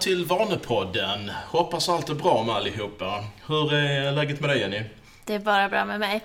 Till 0.00 0.24
Vanepodden. 0.24 1.30
Hoppas 1.46 1.88
allt 1.88 2.08
är 2.08 2.14
bra 2.14 2.44
med 2.44 2.54
allihopa. 2.54 3.24
Hur 3.46 3.74
är 3.74 4.12
läget 4.12 4.40
med 4.40 4.50
dig 4.50 4.58
Jenny? 4.58 4.84
Det 5.24 5.34
är 5.34 5.38
bara 5.38 5.68
bra 5.68 5.84
med 5.84 6.00
mig. 6.00 6.24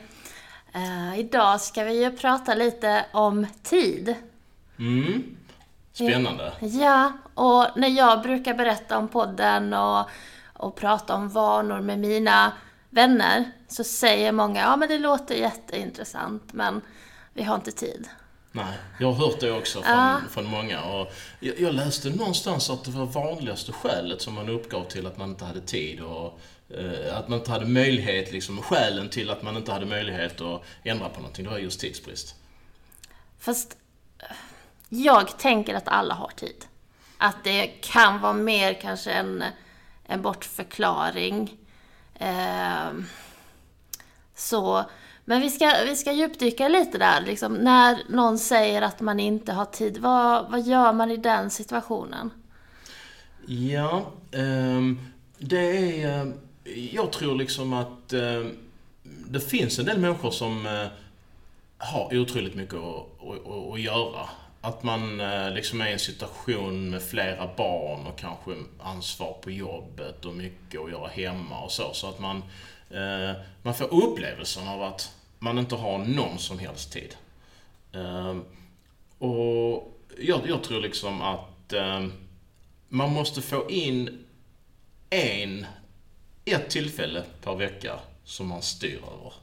Uh, 0.75 1.19
idag 1.19 1.61
ska 1.61 1.83
vi 1.83 2.03
ju 2.03 2.17
prata 2.17 2.53
lite 2.53 3.05
om 3.11 3.47
tid. 3.63 4.15
Mm. 4.79 5.23
Spännande. 5.93 6.53
Ja, 6.61 7.11
och 7.33 7.67
när 7.75 7.87
jag 7.87 8.21
brukar 8.21 8.53
berätta 8.53 8.97
om 8.97 9.07
podden 9.07 9.73
och, 9.73 10.09
och 10.53 10.75
prata 10.75 11.15
om 11.15 11.29
vanor 11.29 11.81
med 11.81 11.99
mina 11.99 12.53
vänner 12.89 13.51
så 13.67 13.83
säger 13.83 14.31
många 14.31 14.61
ja 14.61 14.75
men 14.75 14.89
det 14.89 14.99
låter 14.99 15.35
jätteintressant 15.35 16.53
men 16.53 16.81
vi 17.33 17.43
har 17.43 17.55
inte 17.55 17.71
tid. 17.71 18.07
Nej, 18.55 18.77
jag 18.99 19.11
har 19.11 19.27
hört 19.27 19.39
det 19.39 19.51
också 19.51 19.81
från, 19.81 19.91
ja. 19.91 20.21
från 20.29 20.45
många. 20.45 20.83
Och 20.83 21.13
jag, 21.39 21.59
jag, 21.59 21.73
läste 21.73 22.09
någonstans 22.09 22.69
att 22.69 22.83
det 22.83 22.91
var 22.91 23.05
vanligaste 23.05 23.71
skälet 23.71 24.21
som 24.21 24.33
man 24.33 24.49
uppgav 24.49 24.83
till 24.83 25.07
att 25.07 25.17
man 25.17 25.29
inte 25.29 25.45
hade 25.45 25.61
tid 25.61 26.01
och 26.01 26.39
eh, 26.69 27.17
att 27.17 27.27
man 27.27 27.39
inte 27.39 27.51
hade 27.51 27.65
möjlighet, 27.65 28.31
liksom 28.31 28.61
skälen 28.61 29.09
till 29.09 29.29
att 29.29 29.41
man 29.41 29.57
inte 29.57 29.71
hade 29.71 29.85
möjlighet 29.85 30.41
att 30.41 30.63
ändra 30.83 31.09
på 31.09 31.19
någonting, 31.19 31.45
det 31.45 31.51
var 31.51 31.57
just 31.57 31.79
tidsbrist. 31.79 32.35
Fast 33.39 33.77
jag 34.89 35.37
tänker 35.37 35.75
att 35.75 35.87
alla 35.87 36.13
har 36.13 36.31
tid. 36.35 36.65
Att 37.17 37.43
det 37.43 37.67
kan 37.67 38.21
vara 38.21 38.33
mer 38.33 38.73
kanske 38.73 39.11
en, 39.11 39.43
en 40.05 40.21
bortförklaring. 40.21 41.57
Eh, 42.15 42.91
så 44.35 44.85
men 45.25 45.41
vi 45.41 45.49
ska, 45.49 45.73
vi 45.85 45.95
ska 45.95 46.11
djupdyka 46.11 46.67
lite 46.67 46.97
där. 46.97 47.21
Liksom, 47.21 47.53
när 47.53 47.97
någon 48.09 48.39
säger 48.39 48.81
att 48.81 49.01
man 49.01 49.19
inte 49.19 49.51
har 49.51 49.65
tid, 49.65 49.97
vad, 49.97 50.51
vad 50.51 50.61
gör 50.61 50.93
man 50.93 51.11
i 51.11 51.17
den 51.17 51.49
situationen? 51.49 52.29
Ja, 53.45 54.11
ehm, 54.31 54.99
det 55.37 56.01
är... 56.03 56.19
Eh, 56.19 56.27
jag 56.91 57.11
tror 57.11 57.35
liksom 57.35 57.73
att 57.73 58.13
ehm, 58.13 58.57
det 59.03 59.39
finns 59.39 59.79
en 59.79 59.85
del 59.85 59.99
människor 59.99 60.31
som 60.31 60.65
eh, 60.65 60.87
har 61.77 62.17
otroligt 62.17 62.55
mycket 62.55 62.75
att, 62.75 63.05
att, 63.27 63.73
att 63.73 63.81
göra. 63.81 64.29
Att 64.61 64.83
man 64.83 65.19
eh, 65.19 65.51
liksom 65.51 65.81
är 65.81 65.87
i 65.87 65.93
en 65.93 65.99
situation 65.99 66.89
med 66.89 67.03
flera 67.03 67.49
barn 67.57 68.07
och 68.07 68.19
kanske 68.19 68.51
ansvar 68.83 69.37
på 69.41 69.51
jobbet 69.51 70.25
och 70.25 70.33
mycket 70.33 70.81
att 70.81 70.91
göra 70.91 71.07
hemma 71.07 71.59
och 71.59 71.71
så. 71.71 71.93
Så 71.93 72.09
att 72.09 72.19
man 72.19 72.43
man 73.61 73.73
får 73.73 73.93
upplevelsen 73.93 74.67
av 74.67 74.83
att 74.83 75.15
man 75.39 75.57
inte 75.57 75.75
har 75.75 75.97
någon 75.97 76.39
som 76.39 76.59
helst 76.59 76.93
tid. 76.93 77.15
Eh, 77.93 78.37
och 79.17 79.99
jag, 80.17 80.41
jag 80.47 80.63
tror 80.63 80.81
liksom 80.81 81.21
att 81.21 81.73
eh, 81.73 82.05
man 82.89 83.13
måste 83.13 83.41
få 83.41 83.69
in 83.69 84.25
en, 85.09 85.65
ett 86.45 86.69
tillfälle 86.69 87.23
per 87.43 87.55
vecka 87.55 87.99
som 88.23 88.47
man 88.47 88.61
styr 88.61 88.97
över. 88.97 89.33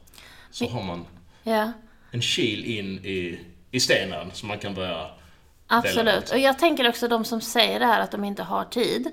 Så 0.51 0.69
har 0.69 0.83
man 0.83 1.05
ja. 1.43 1.71
en 2.11 2.21
kil 2.21 2.65
in 2.65 3.05
i, 3.05 3.39
i 3.71 3.79
stenen 3.79 4.31
som 4.33 4.47
man 4.47 4.59
kan 4.59 4.73
börja 4.73 5.11
Absolut. 5.67 6.29
Och 6.29 6.39
jag 6.39 6.59
tänker 6.59 6.89
också 6.89 7.07
de 7.07 7.25
som 7.25 7.41
säger 7.41 7.79
det 7.79 7.85
här 7.85 8.01
att 8.01 8.11
de 8.11 8.23
inte 8.23 8.43
har 8.43 8.65
tid. 8.65 9.11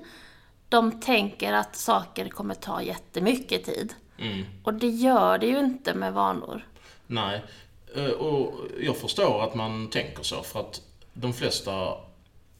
De 0.69 1.01
tänker 1.01 1.53
att 1.53 1.75
saker 1.75 2.29
kommer 2.29 2.55
ta 2.55 2.81
jättemycket 2.81 3.65
tid. 3.65 3.93
Mm. 4.21 4.45
Och 4.63 4.73
det 4.73 4.87
gör 4.87 5.37
det 5.37 5.47
ju 5.47 5.59
inte 5.59 5.93
med 5.93 6.13
vanor. 6.13 6.67
Nej. 7.07 7.41
Eh, 7.95 8.05
och 8.05 8.53
jag 8.81 8.97
förstår 8.97 9.43
att 9.43 9.55
man 9.55 9.89
tänker 9.89 10.23
så, 10.23 10.43
för 10.43 10.59
att 10.59 10.81
de 11.13 11.33
flesta, 11.33 11.97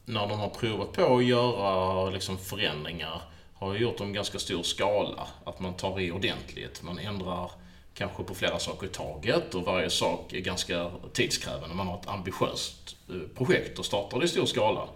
när 0.06 0.28
de 0.28 0.39
har 0.39 0.50
provat 0.50 0.94
på 0.94 1.17
att 1.17 1.25
göra 1.25 2.09
liksom 2.09 2.38
förändringar, 2.38 3.22
har 3.53 3.75
gjort 3.75 3.97
dem 3.97 4.09
i 4.09 4.13
ganska 4.13 4.39
stor 4.39 4.63
skala. 4.63 5.28
Att 5.44 5.59
man 5.59 5.73
tar 5.73 6.00
i 6.00 6.11
ordentligt. 6.11 6.83
Man 6.83 7.00
ändrar 7.00 7.51
kanske 7.94 8.23
på 8.23 8.35
flera 8.35 8.59
saker 8.59 8.88
i 8.88 8.89
taget 8.89 9.56
och 9.56 9.63
varje 9.63 9.89
sak 9.89 10.33
är 10.33 10.39
ganska 10.39 10.91
tidskrävande. 11.13 11.75
Man 11.75 11.88
har 11.88 11.97
ett 12.00 12.07
ambitiöst 12.07 12.95
eh, 13.09 13.38
projekt 13.38 13.79
och 13.79 13.85
startar 13.85 14.23
i 14.23 14.28
stor 14.28 14.45
skala. 14.45 14.88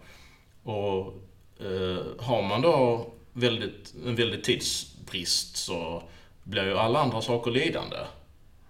Och 0.63 1.13
eh, 1.59 2.05
har 2.19 2.41
man 2.41 2.61
då 2.61 3.07
väldigt, 3.33 3.93
en 4.05 4.15
väldigt 4.15 4.43
tidsbrist 4.43 5.57
så 5.57 6.03
blir 6.43 6.65
ju 6.65 6.77
alla 6.77 6.99
andra 6.99 7.21
saker 7.21 7.51
lidande. 7.51 7.97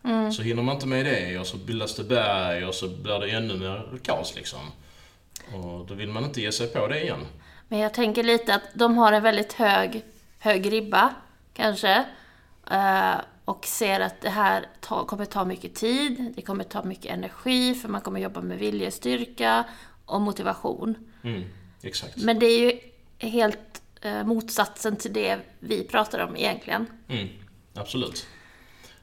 Mm. 0.03 0.31
Så 0.31 0.41
hinner 0.41 0.63
man 0.63 0.75
inte 0.75 0.88
med 0.88 1.06
det 1.06 1.39
och 1.39 1.47
så 1.47 1.57
bildas 1.57 1.95
det 1.95 2.03
berg 2.03 2.66
och 2.66 2.75
så 2.75 2.88
blir 2.88 3.19
det 3.19 3.31
ännu 3.31 3.57
mer 3.57 4.00
kaos 4.03 4.35
liksom. 4.35 4.72
Och 5.53 5.85
då 5.85 5.94
vill 5.94 6.09
man 6.09 6.23
inte 6.23 6.41
ge 6.41 6.51
sig 6.51 6.67
på 6.67 6.88
det 6.88 7.03
igen. 7.03 7.25
Men 7.67 7.79
jag 7.79 7.94
tänker 7.94 8.23
lite 8.23 8.56
att 8.56 8.63
de 8.73 8.97
har 8.97 9.11
en 9.11 9.23
väldigt 9.23 9.53
hög, 9.53 10.03
hög 10.39 10.72
ribba, 10.72 11.13
kanske. 11.53 12.06
Uh, 12.72 13.16
och 13.45 13.66
ser 13.66 14.00
att 14.00 14.22
det 14.22 14.29
här 14.29 14.66
ta, 14.79 15.05
kommer 15.05 15.25
ta 15.25 15.45
mycket 15.45 15.75
tid, 15.75 16.34
det 16.35 16.41
kommer 16.41 16.63
ta 16.63 16.84
mycket 16.84 17.11
energi, 17.11 17.75
för 17.75 17.90
man 17.90 18.01
kommer 18.01 18.19
jobba 18.19 18.41
med 18.41 18.57
viljestyrka 18.59 19.63
och 20.05 20.22
motivation. 20.22 20.95
Mm, 21.23 21.44
exakt. 21.81 22.17
Men 22.17 22.40
det 22.40 22.45
är 22.45 22.59
ju 22.59 22.79
helt 23.29 23.81
uh, 24.05 24.23
motsatsen 24.23 24.95
till 24.95 25.13
det 25.13 25.40
vi 25.59 25.84
pratar 25.84 26.19
om 26.19 26.35
egentligen. 26.35 26.88
Mm. 27.07 27.28
Absolut. 27.73 28.28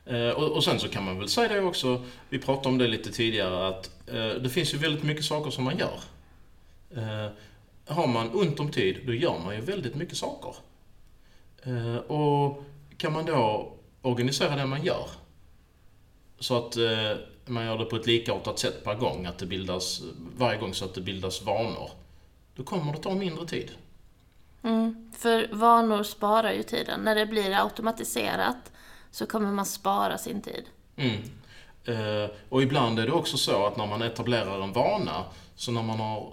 Eh, 0.06 0.28
och, 0.28 0.56
och, 0.56 0.64
sen 0.64 0.80
så 0.80 0.88
kan 0.88 1.04
man 1.04 1.18
väl 1.18 1.28
säga 1.28 1.54
det 1.54 1.60
också, 1.60 2.04
vi 2.28 2.38
pratade 2.38 2.68
om 2.68 2.78
det 2.78 2.88
lite 2.88 3.12
tidigare, 3.12 3.68
att 3.68 3.90
eh, 4.06 4.28
det 4.28 4.50
finns 4.50 4.74
ju 4.74 4.78
väldigt 4.78 5.02
mycket 5.02 5.24
saker 5.24 5.50
som 5.50 5.64
man 5.64 5.78
gör. 5.78 6.00
Eh, 6.96 7.30
har 7.86 8.06
man 8.06 8.30
ont 8.34 8.60
om 8.60 8.70
tid, 8.70 9.00
då 9.06 9.14
gör 9.14 9.38
man 9.38 9.54
ju 9.54 9.60
väldigt 9.60 9.94
mycket 9.94 10.16
saker. 10.16 10.54
Och 12.06 12.64
kan 12.96 13.12
man 13.12 13.26
då 13.26 13.72
organisera 14.02 14.56
det 14.56 14.66
man 14.66 14.84
gör, 14.84 15.06
så 16.38 16.56
att 16.56 16.76
man 17.46 17.64
gör 17.64 17.78
det 17.78 17.84
på 17.84 17.96
ett 17.96 18.06
likartat 18.06 18.58
sätt 18.58 18.84
per 18.84 18.94
gång, 18.94 19.26
att 19.26 19.38
det 19.38 19.46
bildas, 19.46 20.02
varje 20.36 20.60
gång 20.60 20.74
så 20.74 20.84
att 20.84 20.94
det 20.94 21.00
bildas 21.00 21.42
vanor, 21.42 21.90
då 22.54 22.62
kommer 22.62 22.92
det 22.92 22.98
ta 22.98 23.14
mindre 23.14 23.46
tid. 23.46 23.70
Mm, 24.62 25.09
för 25.20 25.48
vanor 25.52 26.02
sparar 26.02 26.52
ju 26.52 26.62
tiden. 26.62 27.00
När 27.00 27.14
det 27.14 27.26
blir 27.26 27.64
automatiserat 27.64 28.72
så 29.10 29.26
kommer 29.26 29.52
man 29.52 29.66
spara 29.66 30.18
sin 30.18 30.42
tid. 30.42 30.64
Mm. 30.96 31.16
Eh, 31.84 32.30
och 32.48 32.62
ibland 32.62 32.98
är 32.98 33.06
det 33.06 33.12
också 33.12 33.36
så 33.36 33.66
att 33.66 33.76
när 33.76 33.86
man 33.86 34.02
etablerar 34.02 34.62
en 34.62 34.72
vana, 34.72 35.24
så 35.56 35.72
när 35.72 35.82
man 35.82 36.00
har 36.00 36.32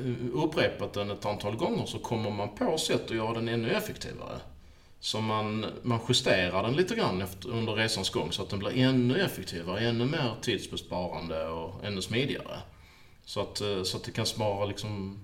eh, 0.00 0.42
upprepat 0.44 0.92
den 0.92 1.10
ett 1.10 1.26
antal 1.26 1.56
gånger 1.56 1.86
så 1.86 1.98
kommer 1.98 2.30
man 2.30 2.54
på 2.54 2.78
sätt 2.78 3.04
att 3.04 3.16
göra 3.16 3.34
den 3.34 3.48
ännu 3.48 3.70
effektivare. 3.70 4.40
Så 5.00 5.20
man, 5.20 5.66
man 5.82 6.00
justerar 6.08 6.62
den 6.62 6.72
lite 6.72 6.94
grann 6.94 7.22
efter, 7.22 7.48
under 7.48 7.72
resans 7.72 8.10
gång 8.10 8.32
så 8.32 8.42
att 8.42 8.50
den 8.50 8.58
blir 8.58 8.78
ännu 8.78 9.20
effektivare, 9.20 9.88
ännu 9.88 10.04
mer 10.04 10.34
tidsbesparande 10.40 11.48
och 11.48 11.84
ännu 11.84 12.02
smidigare. 12.02 12.58
Så 13.24 13.40
att, 13.40 13.60
eh, 13.60 13.82
så 13.82 13.96
att 13.96 14.04
det 14.04 14.10
kan 14.10 14.26
spara 14.26 14.64
liksom 14.64 15.20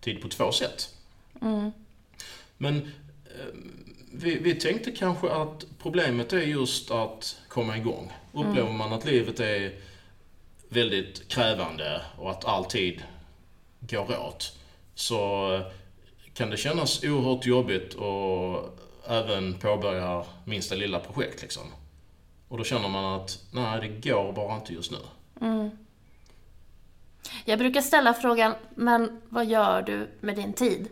tid 0.00 0.22
på 0.22 0.28
två 0.28 0.52
sätt. 0.52 0.94
Mm. 1.42 1.72
Men 2.62 2.76
eh, 3.24 3.54
vi, 4.12 4.38
vi 4.38 4.54
tänkte 4.54 4.90
kanske 4.90 5.30
att 5.30 5.64
problemet 5.78 6.32
är 6.32 6.40
just 6.40 6.90
att 6.90 7.36
komma 7.48 7.76
igång. 7.76 8.12
Upplever 8.32 8.60
mm. 8.60 8.76
man 8.76 8.92
att 8.92 9.04
livet 9.04 9.40
är 9.40 9.72
väldigt 10.68 11.28
krävande 11.28 12.00
och 12.18 12.30
att 12.30 12.44
all 12.44 12.64
tid 12.64 13.02
går 13.80 14.18
åt, 14.18 14.56
så 14.94 15.60
kan 16.34 16.50
det 16.50 16.56
kännas 16.56 17.04
oerhört 17.04 17.46
jobbigt 17.46 17.94
och 17.94 18.78
även 19.08 19.54
påbörja 19.54 20.24
minsta 20.44 20.74
lilla 20.74 21.00
projekt 21.00 21.42
liksom. 21.42 21.62
Och 22.48 22.58
då 22.58 22.64
känner 22.64 22.88
man 22.88 23.04
att, 23.20 23.44
nej 23.52 23.80
det 23.80 24.10
går 24.10 24.32
bara 24.32 24.56
inte 24.56 24.72
just 24.72 24.90
nu. 24.90 24.98
Mm. 25.40 25.70
Jag 27.44 27.58
brukar 27.58 27.80
ställa 27.80 28.14
frågan, 28.14 28.54
men 28.74 29.20
vad 29.28 29.46
gör 29.46 29.82
du 29.82 30.08
med 30.20 30.36
din 30.36 30.52
tid? 30.52 30.88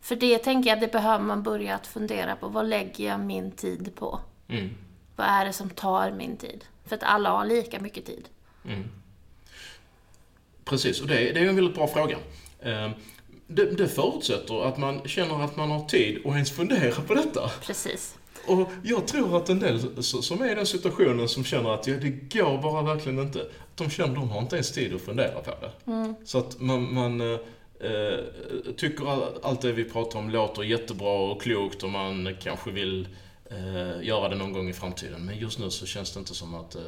För 0.00 0.16
det 0.16 0.38
tänker 0.38 0.70
jag, 0.70 0.80
det 0.80 0.92
behöver 0.92 1.24
man 1.24 1.42
börja 1.42 1.74
att 1.74 1.86
fundera 1.86 2.36
på. 2.36 2.48
Vad 2.48 2.68
lägger 2.68 3.08
jag 3.08 3.20
min 3.20 3.52
tid 3.52 3.94
på? 3.94 4.20
Mm. 4.48 4.70
Vad 5.16 5.26
är 5.26 5.44
det 5.44 5.52
som 5.52 5.70
tar 5.70 6.10
min 6.10 6.36
tid? 6.36 6.64
För 6.84 6.96
att 6.96 7.02
alla 7.02 7.30
har 7.30 7.46
lika 7.46 7.80
mycket 7.80 8.06
tid. 8.06 8.28
Mm. 8.64 8.84
Precis, 10.64 11.00
och 11.00 11.08
det, 11.08 11.14
det 11.14 11.40
är 11.40 11.48
en 11.48 11.56
väldigt 11.56 11.74
bra 11.74 11.86
fråga. 11.86 12.18
Ehm, 12.62 12.90
det, 13.46 13.64
det 13.64 13.88
förutsätter 13.88 14.64
att 14.64 14.78
man 14.78 15.08
känner 15.08 15.44
att 15.44 15.56
man 15.56 15.70
har 15.70 15.84
tid 15.84 16.22
och 16.24 16.32
ens 16.34 16.50
fundera 16.50 17.02
på 17.02 17.14
detta. 17.14 17.50
Precis. 17.62 18.16
Och 18.46 18.68
jag 18.82 19.06
tror 19.06 19.36
att 19.36 19.48
en 19.48 19.60
del 19.60 20.02
som 20.02 20.42
är 20.42 20.52
i 20.52 20.54
den 20.54 20.66
situationen 20.66 21.28
som 21.28 21.44
känner 21.44 21.70
att 21.70 21.86
ja, 21.86 21.94
det 21.94 22.10
går 22.10 22.62
bara 22.62 22.82
verkligen 22.82 23.18
inte. 23.18 23.46
De 23.74 23.90
känner 23.90 24.08
att 24.08 24.14
de 24.14 24.30
har 24.30 24.40
inte 24.40 24.56
ens 24.56 24.72
tid 24.72 24.94
att 24.94 25.00
fundera 25.00 25.40
på 25.40 25.50
det. 25.50 25.90
Mm. 25.92 26.14
Så 26.24 26.38
att 26.38 26.60
man, 26.60 26.94
man 26.94 27.20
eh, 27.20 27.38
tycker 28.76 29.46
allt 29.46 29.60
det 29.60 29.72
vi 29.72 29.84
pratar 29.84 30.18
om 30.18 30.30
låter 30.30 30.62
jättebra 30.62 31.12
och 31.12 31.42
klokt 31.42 31.82
och 31.82 31.90
man 31.90 32.36
kanske 32.40 32.70
vill 32.70 33.08
eh, 33.50 34.02
göra 34.02 34.28
det 34.28 34.36
någon 34.36 34.52
gång 34.52 34.68
i 34.68 34.72
framtiden. 34.72 35.26
Men 35.26 35.38
just 35.38 35.58
nu 35.58 35.70
så 35.70 35.86
känns 35.86 36.12
det 36.12 36.20
inte 36.20 36.34
som 36.34 36.54
att 36.54 36.74
eh, 36.74 36.82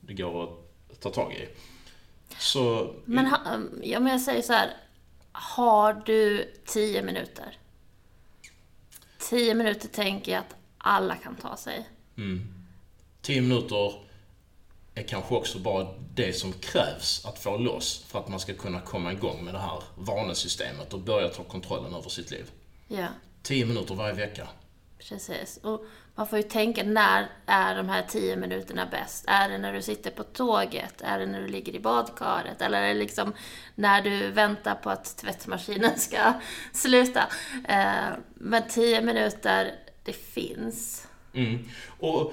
det 0.00 0.14
går 0.14 0.44
att 0.44 1.00
ta 1.00 1.10
tag 1.10 1.32
i. 1.32 1.48
Så... 2.38 2.94
Men 3.04 3.34
om 3.96 4.06
jag 4.06 4.20
säger 4.20 4.42
så 4.42 4.52
här, 4.52 4.70
har 5.32 6.02
du 6.06 6.52
tio 6.64 7.02
minuter? 7.02 7.58
Tio 9.18 9.54
minuter 9.54 9.88
tänker 9.88 10.32
jag 10.32 10.40
att 10.40 10.56
alla 10.78 11.16
kan 11.16 11.36
ta 11.36 11.56
sig. 11.56 11.88
Tio 13.20 13.40
minuter 13.40 13.92
är 14.94 15.02
kanske 15.02 15.34
också 15.34 15.58
bara 15.58 15.86
det 16.14 16.32
som 16.32 16.52
krävs 16.52 17.24
att 17.26 17.38
få 17.38 17.56
loss 17.56 18.04
för 18.08 18.18
att 18.18 18.28
man 18.28 18.40
ska 18.40 18.54
kunna 18.54 18.80
komma 18.80 19.12
igång 19.12 19.44
med 19.44 19.54
det 19.54 19.60
här 19.60 19.82
vanesystemet 19.94 20.92
och 20.94 21.00
börja 21.00 21.28
ta 21.28 21.42
kontrollen 21.44 21.94
över 21.94 22.08
sitt 22.08 22.30
liv. 22.30 22.50
Ja, 22.88 23.06
Tio 23.42 23.66
minuter 23.66 23.94
varje 23.94 24.14
vecka. 24.14 24.48
precis. 25.08 25.56
Och 25.62 25.84
man 26.14 26.26
får 26.26 26.38
ju 26.38 26.42
tänka, 26.42 26.82
när 26.82 27.28
är 27.46 27.76
de 27.76 27.88
här 27.88 28.02
tio 28.08 28.36
minuterna 28.36 28.86
bäst? 28.90 29.24
Är 29.28 29.48
det 29.48 29.58
när 29.58 29.72
du 29.72 29.82
sitter 29.82 30.10
på 30.10 30.22
tåget? 30.22 31.00
Är 31.02 31.18
det 31.18 31.26
när 31.26 31.40
du 31.40 31.48
ligger 31.48 31.74
i 31.74 31.80
badkaret? 31.80 32.62
Eller 32.62 32.82
är 32.82 32.88
det 32.88 32.94
liksom 33.00 33.32
när 33.74 34.02
du 34.02 34.30
väntar 34.30 34.74
på 34.74 34.90
att 34.90 35.16
tvättmaskinen 35.16 35.98
ska 35.98 36.32
sluta? 36.72 37.28
Eh, 37.68 38.08
men 38.34 38.62
tio 38.68 39.00
minuter, 39.00 39.74
det 40.04 40.12
finns. 40.12 41.06
Mm. 41.34 41.68
Och 41.98 42.32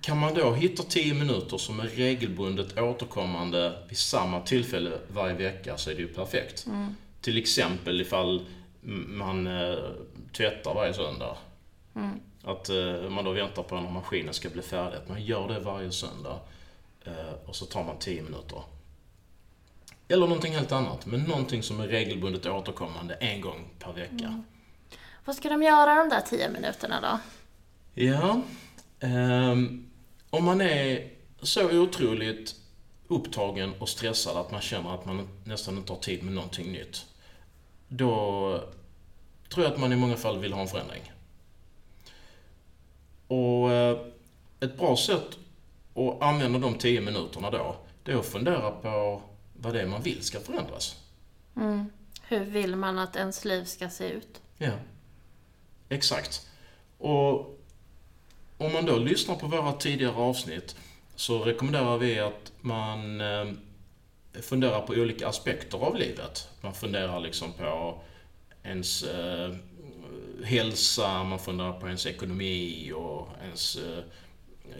kan 0.00 0.18
man 0.18 0.34
då 0.34 0.52
hitta 0.52 0.82
10 0.82 1.14
minuter 1.14 1.58
som 1.58 1.80
är 1.80 1.84
regelbundet 1.84 2.78
återkommande 2.78 3.82
vid 3.88 3.98
samma 3.98 4.40
tillfälle 4.40 4.98
varje 5.08 5.34
vecka 5.34 5.76
så 5.76 5.90
är 5.90 5.94
det 5.94 6.00
ju 6.00 6.08
perfekt. 6.08 6.66
Till 7.20 7.38
exempel 7.38 8.00
ifall 8.00 8.46
man 9.08 9.46
eh, 9.46 9.78
tvättar 10.32 10.74
varje 10.74 10.94
söndag. 10.94 11.36
Att 12.44 12.68
eh, 12.68 13.10
man 13.10 13.24
då 13.24 13.32
väntar 13.32 13.62
på 13.62 13.80
när 13.80 13.90
maskinen 13.90 14.34
ska 14.34 14.48
bli 14.48 14.62
färdig. 14.62 14.96
Att 14.96 15.08
man 15.08 15.22
gör 15.22 15.48
det 15.48 15.60
varje 15.60 15.92
söndag. 15.92 16.38
Eh, 17.04 17.32
och 17.46 17.56
så 17.56 17.66
tar 17.66 17.84
man 17.84 17.98
10 17.98 18.22
minuter. 18.22 18.62
Eller 20.08 20.26
någonting 20.26 20.54
helt 20.54 20.72
annat. 20.72 21.06
Men 21.06 21.20
någonting 21.20 21.62
som 21.62 21.80
är 21.80 21.86
regelbundet 21.86 22.46
återkommande 22.46 23.14
en 23.14 23.40
gång 23.40 23.68
per 23.78 23.92
vecka. 23.92 24.42
Vad 25.24 25.36
ska 25.36 25.48
de 25.48 25.62
göra 25.62 25.94
de 25.94 26.08
där 26.08 26.20
tio 26.20 26.50
minuterna 26.50 27.00
då? 27.00 27.18
Ja. 28.02 28.42
ehm, 29.00 29.89
om 30.30 30.44
man 30.44 30.60
är 30.60 31.10
så 31.42 31.80
otroligt 31.82 32.54
upptagen 33.08 33.74
och 33.78 33.88
stressad 33.88 34.36
att 34.36 34.50
man 34.50 34.60
känner 34.60 34.94
att 34.94 35.04
man 35.04 35.28
nästan 35.44 35.76
inte 35.76 35.92
har 35.92 36.00
tid 36.00 36.22
med 36.22 36.34
någonting 36.34 36.72
nytt. 36.72 37.06
Då 37.88 38.64
tror 39.48 39.64
jag 39.64 39.72
att 39.72 39.80
man 39.80 39.92
i 39.92 39.96
många 39.96 40.16
fall 40.16 40.38
vill 40.38 40.52
ha 40.52 40.60
en 40.60 40.68
förändring. 40.68 41.12
Och 43.26 43.70
eh, 43.70 43.98
ett 44.60 44.78
bra 44.78 44.96
sätt 44.96 45.38
att 45.94 46.22
använda 46.22 46.58
de 46.58 46.74
10 46.74 47.00
minuterna 47.00 47.50
då, 47.50 47.76
det 48.04 48.12
är 48.12 48.16
att 48.16 48.26
fundera 48.26 48.70
på 48.70 49.22
vad 49.52 49.74
det 49.74 49.80
är 49.82 49.86
man 49.86 50.02
vill 50.02 50.22
ska 50.22 50.40
förändras. 50.40 50.96
Hur 52.22 52.44
vill 52.44 52.76
man 52.76 52.98
att 52.98 53.16
ens 53.16 53.44
liv 53.44 53.64
ska 53.64 53.90
se 53.90 54.08
ut? 54.08 54.40
Ja, 54.58 54.72
exakt. 55.88 56.48
Och 56.98 57.59
om 58.60 58.72
man 58.72 58.86
då 58.86 58.98
lyssnar 58.98 59.36
på 59.36 59.46
våra 59.46 59.72
tidigare 59.72 60.14
avsnitt 60.14 60.76
så 61.16 61.44
rekommenderar 61.44 61.98
vi 61.98 62.18
att 62.18 62.52
man 62.60 63.20
eh, 63.20 63.46
funderar 64.42 64.80
på 64.80 64.92
olika 64.92 65.28
aspekter 65.28 65.78
av 65.78 65.96
livet. 65.96 66.48
Man 66.60 66.74
funderar 66.74 67.20
liksom 67.20 67.52
på 67.52 68.00
ens 68.62 69.02
eh, 69.02 69.54
hälsa, 70.44 71.24
man 71.24 71.38
funderar 71.38 71.80
på 71.80 71.86
ens 71.86 72.06
ekonomi 72.06 72.92
och 72.94 73.28
ens 73.42 73.76
eh, 73.76 74.04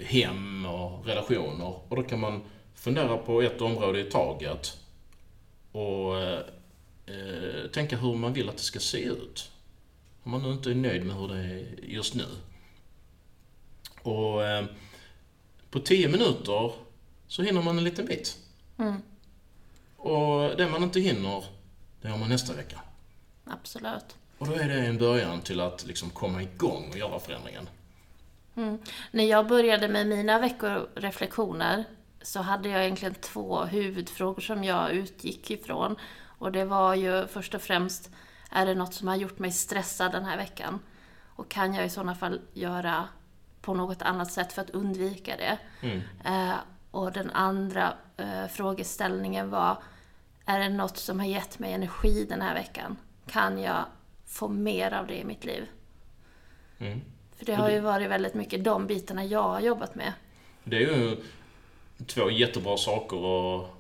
hem 0.04 0.66
och 0.66 1.06
relationer. 1.06 1.74
Och 1.88 1.96
då 1.96 2.02
kan 2.02 2.20
man 2.20 2.42
fundera 2.74 3.16
på 3.16 3.42
ett 3.42 3.60
område 3.60 4.00
i 4.00 4.04
taget 4.04 4.78
och 5.72 6.20
eh, 6.20 6.40
eh 7.06 7.70
tänka 7.72 7.96
hur 7.96 8.14
man 8.14 8.32
vill 8.32 8.48
att 8.48 8.56
det 8.56 8.62
ska 8.62 8.78
se 8.78 9.04
ut. 9.04 9.50
Om 10.22 10.30
man 10.30 10.42
nu 10.42 10.52
inte 10.52 10.70
är 10.70 10.74
nöjd 10.74 11.04
med 11.04 11.16
hur 11.16 11.28
det 11.28 11.38
är 11.38 11.66
just 11.82 12.14
nu. 12.14 12.26
Och 14.02 14.44
eh, 14.44 14.64
på 15.70 15.78
10 15.80 16.08
minuter 16.08 16.72
så 17.26 17.42
hinner 17.42 17.62
man 17.62 17.78
en 17.78 17.84
liten 17.84 18.06
bit. 18.06 18.36
Och 19.96 20.56
det 20.56 20.68
man 20.68 20.82
inte 20.82 21.00
hinner, 21.00 21.44
det 22.02 22.08
har 22.08 22.18
man 22.18 22.28
nästa 22.28 22.54
vecka. 22.54 22.80
Absolut. 23.44 24.16
Och 24.38 24.46
då 24.46 24.52
är 24.52 24.68
det 24.68 24.86
en 24.86 24.98
början 24.98 25.40
till 25.40 25.60
att 25.60 25.86
liksom 25.86 26.10
komma 26.10 26.42
igång 26.42 26.88
och 26.90 26.98
göra 26.98 27.20
förändringen. 27.20 27.68
När 29.10 29.24
jag 29.24 29.48
började 29.48 29.88
med 29.88 30.06
mina 30.06 30.38
veckoreflektioner 30.38 31.84
så 32.22 32.40
hade 32.40 32.68
jag 32.68 32.84
egentligen 32.84 33.14
två 33.14 33.64
huvudfrågor 33.64 34.40
som 34.40 34.64
jag 34.64 34.90
utgick 34.90 35.50
ifrån. 35.50 35.96
Och 36.38 36.52
det 36.52 36.64
var 36.64 36.94
ju 36.94 37.26
först 37.26 37.54
och 37.54 37.62
främst, 37.62 38.10
är 38.50 38.66
det 38.66 38.74
något 38.74 38.94
som 38.94 39.08
har 39.08 39.16
gjort 39.16 39.38
mig 39.38 39.52
stressad 39.52 40.12
den 40.12 40.24
här 40.24 40.36
veckan? 40.36 40.80
Och 41.36 41.48
kan 41.48 41.74
jag 41.74 41.86
i 41.86 41.90
sådana 41.90 42.14
fall 42.14 42.40
göra 42.52 43.08
på 43.60 43.74
något 43.74 44.02
annat 44.02 44.32
sätt 44.32 44.52
för 44.52 44.62
att 44.62 44.70
undvika 44.70 45.36
det? 45.36 45.58
Eh, 46.24 46.54
och 46.90 47.12
den 47.12 47.30
andra 47.30 47.94
eh, 48.16 48.46
frågeställningen 48.46 49.50
var, 49.50 49.82
är 50.44 50.58
det 50.58 50.68
något 50.68 50.96
som 50.96 51.20
har 51.20 51.26
gett 51.26 51.58
mig 51.58 51.72
energi 51.72 52.26
den 52.28 52.42
här 52.42 52.54
veckan? 52.54 52.96
Kan 53.26 53.58
jag 53.58 53.84
få 54.26 54.48
mer 54.48 54.92
av 54.92 55.06
det 55.06 55.18
i 55.18 55.24
mitt 55.24 55.44
liv? 55.44 55.66
Mm. 56.78 57.00
För 57.36 57.46
det 57.46 57.54
har 57.54 57.70
ju 57.70 57.80
varit 57.80 58.10
väldigt 58.10 58.34
mycket 58.34 58.64
de 58.64 58.86
bitarna 58.86 59.24
jag 59.24 59.42
har 59.42 59.60
jobbat 59.60 59.94
med. 59.94 60.12
Det 60.64 60.76
är 60.76 60.80
ju 60.80 61.16
två 62.06 62.30
jättebra 62.30 62.76
saker 62.76 63.16
att 63.16 63.70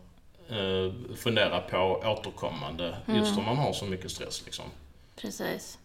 eh, 0.48 1.14
fundera 1.16 1.60
på 1.60 2.02
återkommande, 2.04 2.96
just 3.06 3.38
om 3.38 3.44
man 3.44 3.56
har 3.56 3.72
så 3.72 3.84
mycket 3.84 4.10
stress. 4.10 4.42
Liksom. 4.44 4.64
Precis. 5.16 5.78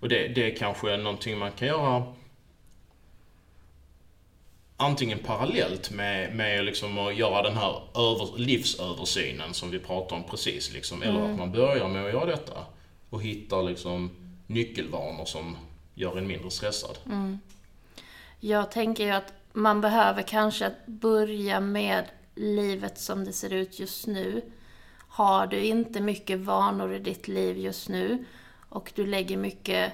Och 0.00 0.08
det, 0.08 0.28
det 0.28 0.52
är 0.52 0.56
kanske 0.56 0.96
någonting 0.96 1.38
man 1.38 1.52
kan 1.52 1.68
göra 1.68 2.14
antingen 4.82 5.18
parallellt 5.18 5.90
med, 5.90 6.36
med 6.36 6.64
liksom 6.64 6.98
att 6.98 7.16
göra 7.16 7.42
den 7.42 7.56
här 7.56 7.82
över, 7.94 8.38
livsöversynen 8.38 9.54
som 9.54 9.70
vi 9.70 9.78
pratade 9.78 10.20
om 10.20 10.30
precis. 10.30 10.72
Liksom, 10.72 11.02
eller 11.02 11.20
att 11.20 11.38
man 11.38 11.52
börjar 11.52 11.88
med 11.88 12.06
att 12.06 12.12
göra 12.12 12.26
detta 12.26 12.64
och 13.10 13.22
hittar 13.22 13.62
liksom 13.62 14.10
nyckelvanor 14.46 15.24
som 15.24 15.56
gör 15.94 16.18
en 16.18 16.26
mindre 16.26 16.50
stressad. 16.50 16.98
Jag 18.40 18.70
tänker 18.70 19.04
ju 19.04 19.10
att 19.10 19.32
man 19.52 19.80
behöver 19.80 20.22
kanske 20.22 20.72
börja 20.86 21.60
med 21.60 22.04
livet 22.34 22.98
som 22.98 23.24
det 23.24 23.32
ser 23.32 23.52
ut 23.52 23.78
just 23.78 24.06
nu. 24.06 24.42
Har 25.08 25.46
du 25.46 25.64
inte 25.64 26.00
mycket 26.00 26.38
vanor 26.38 26.94
i 26.94 26.98
ditt 26.98 27.28
liv 27.28 27.58
just 27.58 27.88
nu 27.88 28.24
och 28.68 28.92
du 28.94 29.06
lägger 29.06 29.36
mycket 29.36 29.92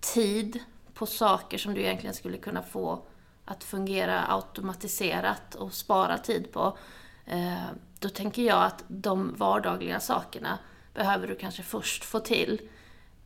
tid 0.00 0.58
på 0.94 1.06
saker 1.06 1.58
som 1.58 1.74
du 1.74 1.80
egentligen 1.80 2.14
skulle 2.14 2.38
kunna 2.38 2.62
få 2.62 3.02
att 3.52 3.64
fungera 3.64 4.24
automatiserat 4.28 5.54
och 5.54 5.72
spara 5.72 6.18
tid 6.18 6.52
på. 6.52 6.78
eh, 7.26 7.54
Då 7.98 8.08
tänker 8.08 8.42
jag 8.42 8.64
att 8.64 8.84
de 8.88 9.34
vardagliga 9.38 10.00
sakerna 10.00 10.58
behöver 10.94 11.28
du 11.28 11.34
kanske 11.36 11.62
först 11.62 12.04
få 12.04 12.20
till. 12.20 12.60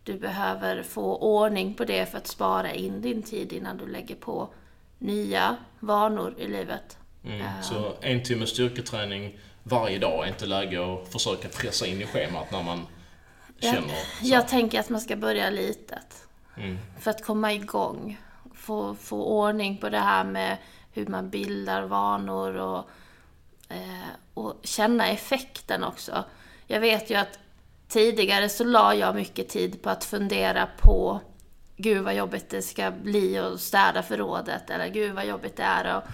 Du 0.04 0.18
behöver 0.18 0.82
få 0.82 1.16
ordning 1.16 1.74
på 1.74 1.84
det 1.84 2.06
för 2.06 2.18
att 2.18 2.26
spara 2.26 2.72
in 2.72 3.00
din 3.00 3.22
tid 3.22 3.52
innan 3.52 3.76
du 3.76 3.86
lägger 3.86 4.14
på 4.14 4.48
nya 4.98 5.56
vanor 5.80 6.34
i 6.38 6.46
livet. 6.48 6.98
Mm. 7.24 7.46
Så 7.62 7.92
en 8.00 8.22
timme 8.22 8.46
styrketräning 8.46 9.38
varje 9.62 9.98
dag 9.98 10.24
är 10.24 10.28
inte 10.28 10.46
läge 10.46 10.94
att 10.94 11.12
försöka 11.12 11.48
pressa 11.48 11.86
in 11.86 12.02
i 12.02 12.06
schemat 12.06 12.50
när 12.50 12.62
man 12.62 12.86
känner 13.58 13.88
så. 13.88 14.26
Jag 14.26 14.48
tänker 14.48 14.80
att 14.80 14.88
man 14.88 15.00
ska 15.00 15.16
börja 15.16 15.50
litet. 15.50 16.28
Mm. 16.56 16.78
För 17.00 17.10
att 17.10 17.24
komma 17.24 17.52
igång. 17.52 18.18
Få, 18.56 18.94
få 18.94 19.24
ordning 19.24 19.78
på 19.78 19.88
det 19.88 19.98
här 19.98 20.24
med 20.24 20.56
hur 20.92 21.06
man 21.06 21.30
bildar 21.30 21.82
vanor 21.82 22.56
och, 22.56 22.90
eh, 23.68 24.08
och 24.34 24.54
känna 24.62 25.08
effekten 25.08 25.84
också. 25.84 26.24
Jag 26.66 26.80
vet 26.80 27.10
ju 27.10 27.14
att 27.14 27.38
tidigare 27.88 28.48
så 28.48 28.64
la 28.64 28.94
jag 28.94 29.14
mycket 29.14 29.48
tid 29.48 29.82
på 29.82 29.90
att 29.90 30.04
fundera 30.04 30.68
på 30.78 31.20
Gud 31.76 32.04
vad 32.04 32.14
jobbigt 32.14 32.50
det 32.50 32.62
ska 32.62 32.90
bli 32.90 33.38
att 33.38 33.60
städa 33.60 34.02
förrådet 34.02 34.70
eller 34.70 34.88
Gud 34.88 35.14
vad 35.14 35.26
jobbigt 35.26 35.56
det 35.56 35.62
är 35.62 35.84
att, 35.84 36.04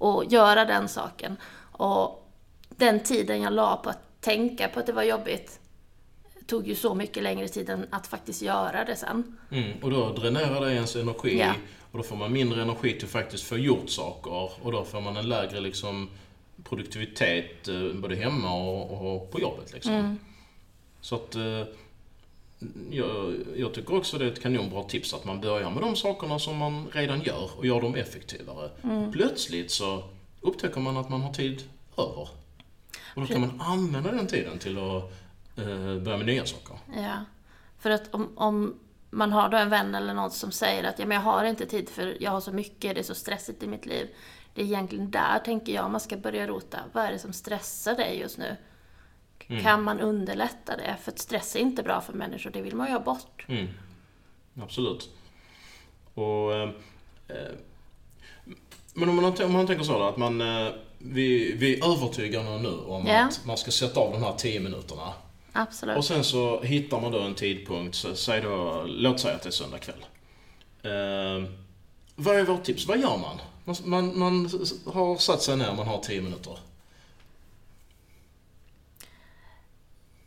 att 0.00 0.32
göra 0.32 0.64
den 0.64 0.88
saken. 0.88 1.36
Och 1.72 2.30
den 2.68 3.00
tiden 3.00 3.42
jag 3.42 3.52
la 3.52 3.76
på 3.76 3.90
att 3.90 4.20
tänka 4.20 4.68
på 4.68 4.80
att 4.80 4.86
det 4.86 4.92
var 4.92 5.02
jobbigt 5.02 5.60
tog 6.48 6.68
ju 6.68 6.74
så 6.74 6.94
mycket 6.94 7.22
längre 7.22 7.48
tid 7.48 7.70
än 7.70 7.86
att 7.90 8.06
faktiskt 8.06 8.42
göra 8.42 8.84
det 8.84 8.96
sen. 8.96 9.36
Mm. 9.50 9.72
Och 9.82 9.90
då 9.90 10.12
dränerar 10.12 10.60
det 10.60 10.74
ens 10.74 10.96
energi 10.96 11.38
Ja. 11.38 11.54
och 11.92 11.98
då 11.98 12.04
får 12.04 12.16
man 12.16 12.32
mindre 12.32 12.62
energi 12.62 12.92
till 12.92 13.04
att 13.04 13.10
faktiskt 13.10 13.44
få 13.44 13.58
gjort 13.58 13.90
saker 13.90 14.50
och 14.62 14.72
då 14.72 14.84
får 14.84 15.00
man 15.00 15.16
en 15.16 15.28
lägre 15.28 15.60
liksom, 15.60 16.08
produktivitet 16.64 17.68
eh, 17.68 17.92
både 17.94 18.16
hemma 18.16 18.54
och, 18.54 19.14
och 19.14 19.30
på 19.30 19.40
jobbet. 19.40 19.72
Liksom. 19.72 20.18
Så 21.00 21.14
att 21.14 21.34
eh, 21.34 21.64
jag, 22.90 23.34
jag 23.56 23.74
tycker 23.74 23.96
också 23.96 24.18
det 24.18 24.24
är 24.24 24.32
ett 24.32 24.42
kanonbra 24.42 24.82
tips 24.82 25.14
att 25.14 25.24
man 25.24 25.40
börjar 25.40 25.70
med 25.70 25.82
de 25.82 25.96
sakerna 25.96 26.38
som 26.38 26.56
man 26.56 26.88
redan 26.92 27.22
gör 27.22 27.50
och 27.58 27.66
gör 27.66 27.80
dem 27.80 27.94
effektivare. 27.94 28.70
Plötsligt 29.12 29.70
så 29.70 30.04
upptäcker 30.40 30.80
man 30.80 30.96
att 30.96 31.08
man 31.08 31.20
har 31.20 31.32
tid 31.32 31.62
över. 31.96 32.28
Och 33.14 33.20
då 33.20 33.26
kan 33.26 33.40
man 33.40 33.60
använda 33.60 34.12
den 34.12 34.26
tiden 34.26 34.58
till 34.58 34.78
att 34.78 35.12
börja 36.00 36.16
med 36.16 36.26
nya 36.26 36.46
saker. 36.46 36.78
Ja. 36.96 37.24
För 37.78 37.90
att 37.90 38.14
om, 38.14 38.38
om 38.38 38.78
man 39.10 39.32
har 39.32 39.48
då 39.48 39.56
en 39.56 39.70
vän 39.70 39.94
eller 39.94 40.14
någon 40.14 40.30
som 40.30 40.52
säger 40.52 40.84
att 40.84 40.98
ja, 40.98 41.06
men 41.06 41.14
jag 41.14 41.22
har 41.22 41.44
inte 41.44 41.66
tid 41.66 41.88
för 41.88 42.16
jag 42.20 42.30
har 42.30 42.40
så 42.40 42.52
mycket, 42.52 42.94
det 42.94 43.00
är 43.00 43.04
så 43.04 43.14
stressigt 43.14 43.62
i 43.62 43.66
mitt 43.66 43.86
liv. 43.86 44.08
Det 44.54 44.62
är 44.62 44.66
egentligen 44.66 45.10
där, 45.10 45.38
tänker 45.38 45.72
jag, 45.72 45.90
man 45.90 46.00
ska 46.00 46.16
börja 46.16 46.46
rota. 46.46 46.78
Vad 46.92 47.04
är 47.04 47.12
det 47.12 47.18
som 47.18 47.32
stressar 47.32 47.94
dig 47.94 48.18
just 48.18 48.38
nu? 48.38 48.56
Mm. 49.46 49.62
Kan 49.62 49.82
man 49.82 50.00
underlätta 50.00 50.76
det? 50.76 50.96
För 51.02 51.12
att 51.12 51.18
stress 51.18 51.56
är 51.56 51.60
inte 51.60 51.82
bra 51.82 52.00
för 52.00 52.12
människor, 52.12 52.50
det 52.50 52.62
vill 52.62 52.76
man 52.76 52.86
ju 52.86 52.92
ha 52.92 53.00
bort. 53.00 53.44
Mm. 53.48 53.66
Absolut. 54.62 55.10
Och, 56.14 56.54
eh, 56.54 56.70
eh, 57.28 57.36
men 58.94 59.08
om 59.08 59.16
man, 59.16 59.42
om 59.44 59.52
man 59.52 59.66
tänker 59.66 59.84
så 59.84 59.98
då, 59.98 60.04
att 60.04 60.16
man, 60.16 60.40
eh, 60.40 60.72
vi, 60.98 61.52
vi 61.56 61.78
är 61.78 61.92
övertygade 61.92 62.58
nu 62.58 62.68
om 62.68 63.06
Ja. 63.06 63.24
att 63.24 63.44
man 63.46 63.56
ska 63.56 63.70
sätta 63.70 64.00
av 64.00 64.12
de 64.12 64.22
här 64.22 64.32
10 64.32 64.60
minuterna. 64.60 65.12
Absolut. 65.58 65.96
Och 65.96 66.04
sen 66.04 66.24
så 66.24 66.60
hittar 66.62 67.00
man 67.00 67.12
då 67.12 67.20
en 67.20 67.34
tidpunkt, 67.34 67.94
så, 67.96 68.14
säg 68.16 68.40
då, 68.40 68.84
låt 68.86 69.20
säga 69.20 69.34
att 69.34 69.42
det 69.42 69.48
är 69.48 69.50
söndag 69.50 69.78
kväll. 69.78 70.04
Eh, 70.82 71.50
vad 72.14 72.36
är 72.36 72.44
vårt 72.44 72.64
tips? 72.64 72.86
Vad 72.86 72.98
gör 73.00 73.16
man? 73.16 73.40
Man, 73.64 73.76
man, 73.84 74.18
man 74.18 74.50
har 74.86 75.16
satt 75.16 75.42
sig 75.42 75.56
ner, 75.56 75.74
man 75.74 75.86
har 75.86 76.00
10 76.00 76.20
minuter. 76.20 76.58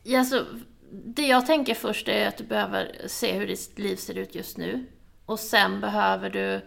Ja, 0.04 0.20
alltså, 0.20 0.46
det 0.92 1.28
jag 1.28 1.46
tänker 1.46 1.74
först 1.76 2.08
är 2.08 2.28
att 2.28 2.38
du 2.38 2.44
behöver 2.44 2.96
se 3.08 3.34
hur 3.34 3.48
ditt 3.48 3.80
liv 3.80 3.96
ser 3.96 4.18
ut 4.18 4.36
just 4.36 4.58
nu. 4.58 4.86
Och 5.26 5.40
sen 5.40 5.82
behöver 5.82 6.30
du 6.30 6.62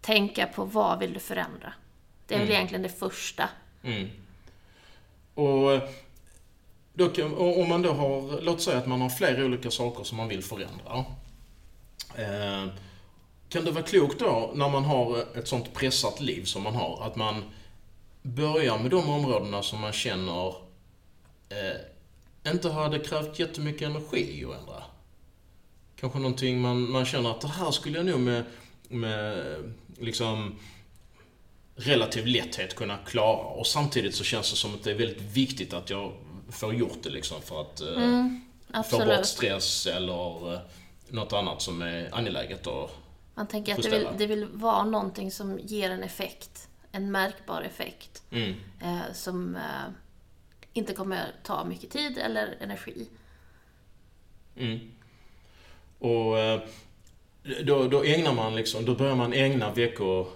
tänka 0.00 0.46
på 0.46 0.64
vad 0.64 0.98
vill 0.98 1.12
du 1.12 1.20
förändra. 1.20 1.72
Det 2.26 2.34
är 2.34 2.38
väl 2.38 2.46
Mm. 2.48 2.56
egentligen 2.56 2.82
det 2.82 2.98
första. 2.98 3.48
Mm. 3.82 4.08
Och 5.34 5.80
då 6.94 7.08
kan, 7.08 7.34
om 7.34 7.68
man 7.68 7.82
då 7.82 7.92
har, 7.92 8.40
låt 8.40 8.62
säga 8.62 8.78
att 8.78 8.86
man 8.86 9.00
har 9.00 9.08
flera 9.08 9.44
olika 9.44 9.70
saker 9.70 10.04
som 10.04 10.16
man 10.16 10.28
vill 10.28 10.42
förändra. 10.42 11.04
Eh, 12.14 12.72
kan 13.48 13.64
det 13.64 13.70
vara 13.70 13.84
klokt 13.84 14.18
då, 14.18 14.52
när 14.54 14.68
man 14.68 14.84
har 14.84 15.38
ett 15.38 15.48
sånt 15.48 15.74
pressat 15.74 16.20
liv 16.20 16.44
som 16.44 16.62
man 16.62 16.74
har, 16.74 17.02
att 17.06 17.16
man 17.16 17.44
börjar 18.22 18.78
med 18.78 18.90
de 18.90 19.10
områdena 19.10 19.62
som 19.62 19.80
man 19.80 19.92
känner 19.92 20.48
eh, 21.48 22.50
inte 22.52 22.70
hade 22.70 22.98
krävt 22.98 23.38
jättemycket 23.38 23.82
energi 23.82 24.44
att 24.44 24.60
ändra. 24.60 24.82
Kanske 25.96 26.18
någonting 26.18 26.60
man, 26.60 26.90
man 26.90 27.04
känner 27.04 27.30
att 27.30 27.40
det 27.40 27.48
här 27.48 27.70
skulle 27.70 27.96
jag 27.98 28.06
nog 28.06 28.20
med, 28.20 28.44
med 28.88 29.44
liksom 29.98 30.58
relativ 31.74 32.26
lätthet 32.26 32.76
kunna 32.76 32.96
klara. 32.96 33.46
Och 33.46 33.66
samtidigt 33.66 34.14
så 34.14 34.24
känns 34.24 34.50
det 34.50 34.56
som 34.56 34.74
att 34.74 34.84
det 34.84 34.90
är 34.90 34.94
väldigt 34.94 35.22
viktigt 35.22 35.72
att 35.72 35.90
jag 35.90 36.12
får 36.52 36.74
gjort 36.74 37.02
det 37.02 37.10
liksom 37.10 37.42
för 37.42 37.60
att 37.60 37.80
eh, 37.80 37.88
Mm, 37.88 38.40
få 38.84 38.98
bort 39.06 39.26
stress 39.26 39.86
eller 39.86 40.54
eh, 40.54 40.60
något 41.08 41.32
annat 41.32 41.62
som 41.62 41.82
är 41.82 42.14
angeläget. 42.14 42.66
Och, 42.66 42.90
Man 43.34 43.46
tänker 43.46 43.74
att 43.74 43.82
det 43.82 43.90
vill, 43.90 44.08
det 44.18 44.26
vill 44.26 44.46
vara 44.52 44.84
någonting 44.84 45.30
som 45.30 45.58
ger 45.62 45.90
en 45.90 46.02
effekt. 46.02 46.68
En 46.92 47.10
märkbar 47.12 47.62
effekt. 47.62 48.22
mm, 48.30 48.54
Eh, 48.82 49.12
som 49.14 49.56
eh, 49.56 49.62
inte 50.72 50.94
kommer 50.94 51.32
ta 51.42 51.64
mycket 51.64 51.90
tid 51.90 52.18
eller 52.18 52.56
energi. 52.60 53.06
mm. 54.56 54.78
Och 55.98 56.38
eh, 56.38 56.60
då, 57.64 57.88
då 57.88 58.04
ägnar 58.04 58.32
man 58.32 58.54
liksom, 58.54 58.84
då 58.84 58.94
börjar 58.94 59.16
man 59.16 59.32
ägna 59.32 59.72
veckor, 59.72 60.26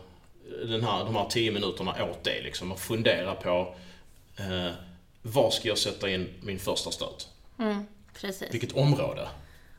den 0.66 0.84
här, 0.84 1.04
de 1.04 1.16
här 1.16 1.26
tio 1.28 1.50
minuterna 1.52 2.04
åt 2.04 2.24
det 2.24 2.42
liksom 2.42 2.72
och 2.72 2.78
fundera 2.80 3.34
på 3.34 3.74
eh, 4.38 4.70
var 5.26 5.50
ska 5.50 5.68
jag 5.68 5.78
sätta 5.78 6.10
in 6.10 6.28
min 6.42 6.58
första 6.58 6.90
stöt? 6.90 7.28
Mm, 7.58 7.86
precis. 8.12 8.54
Vilket 8.54 8.72
område? 8.72 9.28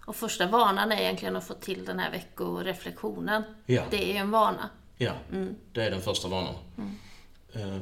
Och 0.06 0.16
första 0.16 0.48
vanan 0.48 0.92
är 0.92 1.02
egentligen 1.02 1.36
att 1.36 1.48
få 1.48 1.54
till 1.54 1.86
den 1.86 2.00
här 2.00 2.12
veckoreflektionen. 2.12 3.44
Ja. 3.66 3.84
Det 3.90 4.04
är 4.04 4.14
ju 4.14 4.18
en 4.18 4.32
vana. 4.32 4.70
Ja, 4.98 5.12
det 5.74 5.84
är 5.84 5.92
den 5.92 6.02
första 6.02 6.28
vanan. 6.28 6.56
Eh, 7.54 7.78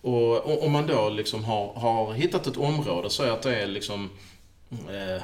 och 0.00 0.64
om 0.64 0.72
man 0.72 0.86
då 0.86 1.08
liksom 1.08 1.44
har, 1.44 1.74
har 1.74 2.12
hittat 2.12 2.46
ett 2.46 2.56
område, 2.56 3.10
säg 3.10 3.30
att 3.30 3.42
det 3.42 3.62
är 3.62 3.66
liksom 3.66 4.10
eh, 4.70 5.22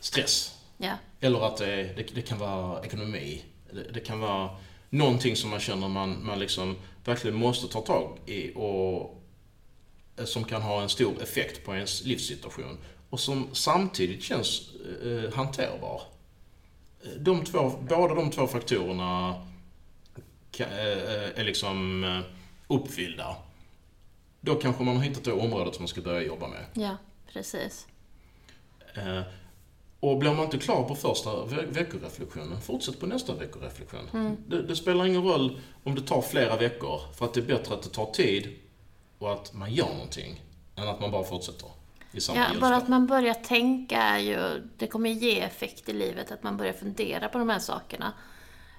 stress. 0.00 0.58
Ja. 0.76 0.92
Eller 1.20 1.46
att 1.46 1.56
det, 1.56 1.76
det, 1.96 2.14
det 2.14 2.22
kan 2.22 2.38
vara 2.38 2.84
ekonomi. 2.84 3.44
Det, 3.72 3.92
det 3.92 4.00
kan 4.00 4.20
vara 4.20 4.50
någonting 4.90 5.36
som 5.36 5.50
man 5.50 5.60
känner 5.60 5.88
man, 5.88 6.26
man 6.26 6.38
liksom 6.38 6.76
verkligen 7.04 7.36
måste 7.36 7.68
ta 7.68 7.80
tag 7.80 8.18
i 8.26 8.52
och 8.54 9.17
som 10.24 10.44
kan 10.44 10.62
ha 10.62 10.82
en 10.82 10.88
stor 10.88 11.22
effekt 11.22 11.64
på 11.64 11.74
ens 11.74 12.04
livssituation. 12.04 12.78
Och 13.10 13.20
som 13.20 13.48
samtidigt 13.52 14.22
känns 14.22 14.62
eh, 15.04 15.32
hanterbar. 15.34 16.02
Eh, 17.04 17.10
De 17.20 17.44
två, 17.44 17.72
båda 17.88 18.14
de 18.14 18.30
två 18.30 18.46
faktorerna 18.46 19.34
eh, 20.58 21.40
är 21.40 21.44
liksom 21.44 22.04
eh, 22.04 22.20
uppfyllda. 22.76 23.36
Då 24.40 24.54
kanske 24.54 24.82
man 24.82 24.96
har 24.96 25.02
hittat 25.02 25.24
det 25.24 25.32
området 25.32 25.74
som 25.74 25.82
man 25.82 25.88
ska 25.88 26.00
börja 26.00 26.22
jobba 26.22 26.48
med. 26.48 26.64
Ja, 26.74 26.96
precis. 27.32 27.86
Eh, 28.94 29.20
Och 30.00 30.18
blir 30.18 30.34
man 30.34 30.44
inte 30.44 30.58
klar 30.58 30.82
på 30.84 30.94
första 30.94 31.44
ve- 31.44 31.66
veckoreflektionen, 31.68 32.60
fortsätt 32.60 33.00
på 33.00 33.06
nästa 33.06 33.34
veckoreflektion. 33.34 34.36
Det, 34.46 34.62
det 34.62 34.76
spelar 34.76 35.06
ingen 35.06 35.22
roll 35.22 35.60
om 35.84 35.94
det 35.94 36.02
tar 36.02 36.22
flera 36.22 36.56
veckor, 36.56 37.00
för 37.14 37.24
att 37.24 37.34
det 37.34 37.40
är 37.40 37.44
bättre 37.44 37.74
att 37.74 37.82
det 37.82 37.88
tar 37.88 38.06
tid 38.12 38.48
och 39.18 39.32
att 39.32 39.52
man 39.52 39.72
gör 39.72 39.88
någonting, 39.88 40.42
än 40.76 40.88
att 40.88 41.00
man 41.00 41.10
bara 41.10 41.24
fortsätter 41.24 41.68
i 42.12 42.20
samma 42.20 42.38
Ja, 42.38 42.60
bara 42.60 42.76
att 42.76 42.88
man 42.88 43.06
börjar 43.06 43.34
tänka 43.34 44.02
är 44.02 44.18
ju, 44.18 44.68
det 44.76 44.86
kommer 44.86 45.10
ge 45.10 45.40
effekt 45.40 45.88
i 45.88 45.92
livet, 45.92 46.32
att 46.32 46.42
man 46.42 46.56
börjar 46.56 46.72
fundera 46.72 47.28
på 47.28 47.38
de 47.38 47.48
här 47.48 47.58
sakerna. 47.58 48.12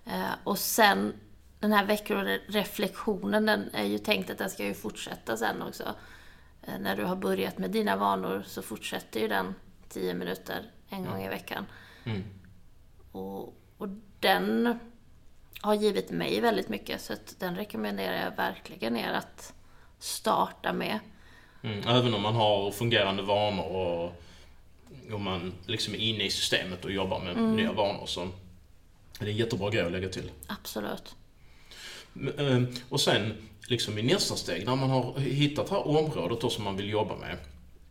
Eh, 0.06 0.32
och 0.44 0.58
sen, 0.60 1.14
den 1.60 1.72
här 1.72 1.86
veckoreflektionen, 1.86 3.46
den 3.46 3.70
är 3.74 3.84
ju 3.84 3.98
tänkt 3.98 4.30
att 4.30 4.38
den 4.38 4.50
ska 4.50 4.66
ju 4.66 4.74
fortsätta 4.74 5.38
sen 5.38 5.62
också. 5.62 5.96
Eh, 6.62 6.80
när 6.80 6.96
du 6.96 7.04
har 7.04 7.16
börjat 7.16 7.58
med 7.58 7.72
dina 7.72 7.96
vanor 7.96 8.44
så 8.48 8.62
fortsätter 8.62 9.20
ju 9.20 9.28
den 9.28 9.56
10 9.90 10.14
minuter 10.14 10.72
en 10.90 11.06
gång 11.06 11.24
i 11.24 11.30
veckan. 11.30 11.66
Mm. 12.04 12.24
Och, 13.12 13.54
och 13.78 13.88
den 14.20 14.80
har 15.62 15.74
givit 15.74 16.12
mig 16.12 16.42
väldigt 16.42 16.70
mycket, 16.70 17.02
så 17.02 17.14
att 17.14 17.36
den 17.40 17.56
rekommenderar 17.56 18.24
jag 18.24 18.36
verkligen 18.36 18.98
er 18.98 19.14
att 19.14 19.54
starta 20.00 20.74
med. 20.74 21.00
Mm, 21.64 21.88
även 21.88 22.14
om 22.14 22.22
man 22.22 22.36
har 22.36 22.72
fungerande 22.72 23.24
vanor 23.24 23.66
och 23.66 24.22
om 25.14 25.24
man 25.24 25.54
liksom 25.66 25.94
är 25.94 25.98
inne 25.98 26.24
i 26.24 26.30
systemet 26.32 26.86
och 26.86 26.92
jobbar 26.92 27.20
med 27.20 27.38
nya 27.38 27.72
vanor 27.72 28.06
så 28.06 28.22
är 29.20 29.26
det 29.26 29.32
en 29.32 29.38
jättebra 29.38 29.70
grej 29.70 29.86
att 29.86 29.92
lägga 29.92 30.10
till. 30.10 30.32
Absolut. 30.48 31.16
Men, 32.14 32.64
eh, 32.64 32.70
Och 32.90 33.02
sen, 33.02 33.34
liksom 33.68 33.98
i 33.98 34.02
nästa 34.04 34.36
steg, 34.36 34.66
när 34.66 34.76
man 34.76 34.90
har 34.90 35.20
hittat 35.20 35.68
det 35.68 35.74
här 35.76 35.88
området 35.88 36.42
då 36.42 36.50
som 36.50 36.64
man 36.64 36.78
vill 36.78 36.90
jobba 36.90 37.16
med. 37.16 37.38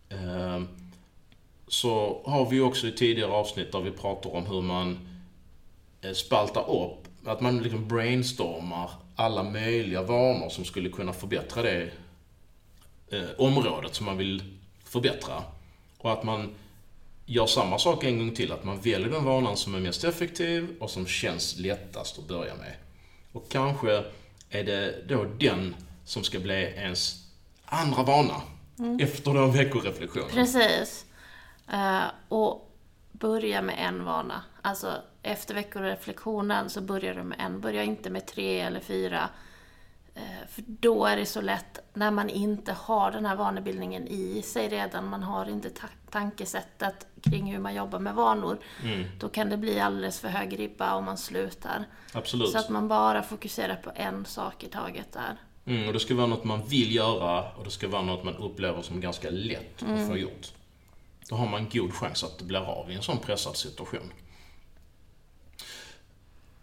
eh, 0.08 0.62
Så 1.68 2.22
har 2.26 2.50
vi 2.50 2.60
också 2.60 2.86
i 2.86 2.92
tidigare 2.92 3.30
avsnitt 3.30 3.72
där 3.72 3.80
vi 3.80 3.90
pratar 3.90 4.34
om 4.34 4.46
hur 4.46 4.62
man 4.62 4.98
eh, 6.02 6.12
spaltar 6.12 6.70
upp, 6.70 7.08
att 7.24 7.40
man 7.40 7.58
liksom 7.62 7.88
brainstormar 7.88 8.90
alla 9.18 9.42
möjliga 9.42 10.02
vanor 10.02 10.48
som 10.48 10.64
skulle 10.64 10.88
kunna 10.88 11.12
förbättra 11.12 11.62
det 11.62 11.90
eh, 13.10 13.22
området 13.38 13.94
som 13.94 14.06
man 14.06 14.16
vill 14.16 14.42
förbättra. 14.84 15.42
Och 15.98 16.12
att 16.12 16.22
man 16.22 16.54
gör 17.26 17.46
samma 17.46 17.78
sak 17.78 18.04
en 18.04 18.18
gång 18.18 18.34
till, 18.34 18.52
att 18.52 18.64
man 18.64 18.80
väljer 18.80 19.08
den 19.10 19.24
vanan 19.24 19.56
som 19.56 19.74
är 19.74 19.80
mest 19.80 20.04
effektiv 20.04 20.76
och 20.80 20.90
som 20.90 21.06
känns 21.06 21.58
lättast 21.58 22.18
att 22.18 22.28
börja 22.28 22.54
med. 22.54 22.74
Och 23.32 23.48
kanske 23.48 24.04
är 24.50 24.64
det 24.64 25.08
då 25.08 25.24
den 25.24 25.74
som 26.04 26.24
ska 26.24 26.38
bli 26.38 26.54
ens 26.54 27.26
andra 27.64 28.02
vana 28.02 28.42
efter 29.00 29.34
den 29.34 29.52
veckoreflektionen. 29.52 30.30
Precis. 30.30 31.06
Eh, 31.72 32.02
och 32.28 32.70
börja 33.12 33.62
med 33.62 33.76
en 33.78 34.04
vana. 34.04 34.42
Alltså 34.68 35.02
efter 35.22 35.54
veckoreflektionen 35.54 36.70
så 36.70 36.80
börjar 36.80 37.14
du 37.14 37.22
med 37.22 37.40
en. 37.40 37.60
Börja 37.60 37.82
inte 37.82 38.10
med 38.10 38.26
tre 38.26 38.60
eller 38.60 38.80
fyra. 38.80 39.28
Eh, 40.14 40.22
för 40.48 40.64
då 40.66 41.04
är 41.06 41.16
det 41.16 41.26
så 41.26 41.40
lätt 41.40 41.78
när 41.94 42.10
man 42.10 42.28
inte 42.30 42.72
har 42.72 43.10
den 43.10 43.26
här 43.26 43.36
vanebildningen 43.36 44.08
i 44.08 44.42
sig 44.42 44.68
redan. 44.68 45.08
Man 45.08 45.22
har 45.22 45.48
inte 45.48 45.70
ta- 45.70 45.86
tankesättet 46.10 47.06
kring 47.22 47.52
hur 47.52 47.58
man 47.58 47.74
jobbar 47.74 47.98
med 47.98 48.14
vanor. 48.14 48.58
Mm, 48.84 49.04
Då 49.20 49.28
kan 49.28 49.50
det 49.50 49.56
bli 49.56 49.80
alldeles 49.80 50.20
för 50.20 50.28
hög 50.28 50.58
ribba 50.58 50.94
om 50.94 51.04
man 51.04 51.18
slutar. 51.18 51.84
absolut. 52.12 52.50
Så 52.50 52.58
att 52.58 52.68
man 52.68 52.88
bara 52.88 53.22
fokuserar 53.22 53.76
på 53.76 53.90
en 53.94 54.24
sak 54.24 54.64
i 54.64 54.66
taget 54.68 55.12
där. 55.12 55.36
Mm, 55.66 55.86
och 55.86 55.92
det 55.92 56.00
ska 56.00 56.14
vara 56.14 56.26
något 56.26 56.44
man 56.44 56.62
vill 56.66 56.94
göra 56.94 57.52
och 57.52 57.64
det 57.64 57.70
ska 57.70 57.88
vara 57.88 58.02
något 58.02 58.24
man 58.24 58.36
upplever 58.36 58.82
som 58.82 59.00
ganska 59.00 59.30
lätt 59.30 59.82
att 59.82 60.08
få 60.08 60.16
gjort. 60.16 60.52
Då 61.28 61.36
har 61.36 61.46
man 61.46 61.68
god 61.72 61.94
chans 61.94 62.24
att 62.24 62.38
det 62.38 62.44
blir 62.44 62.58
av 62.70 62.90
i 62.90 62.94
en 62.94 63.02
sån 63.02 63.18
pressad 63.18 63.56
situation. 63.56 64.12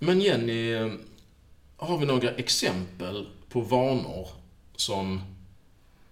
Men 0.05 0.21
Jenny, 0.21 0.73
har 1.77 1.97
vi 1.97 2.05
några 2.05 2.29
exempel 2.31 3.27
på 3.49 3.61
vanor 3.61 4.27
som 4.75 5.21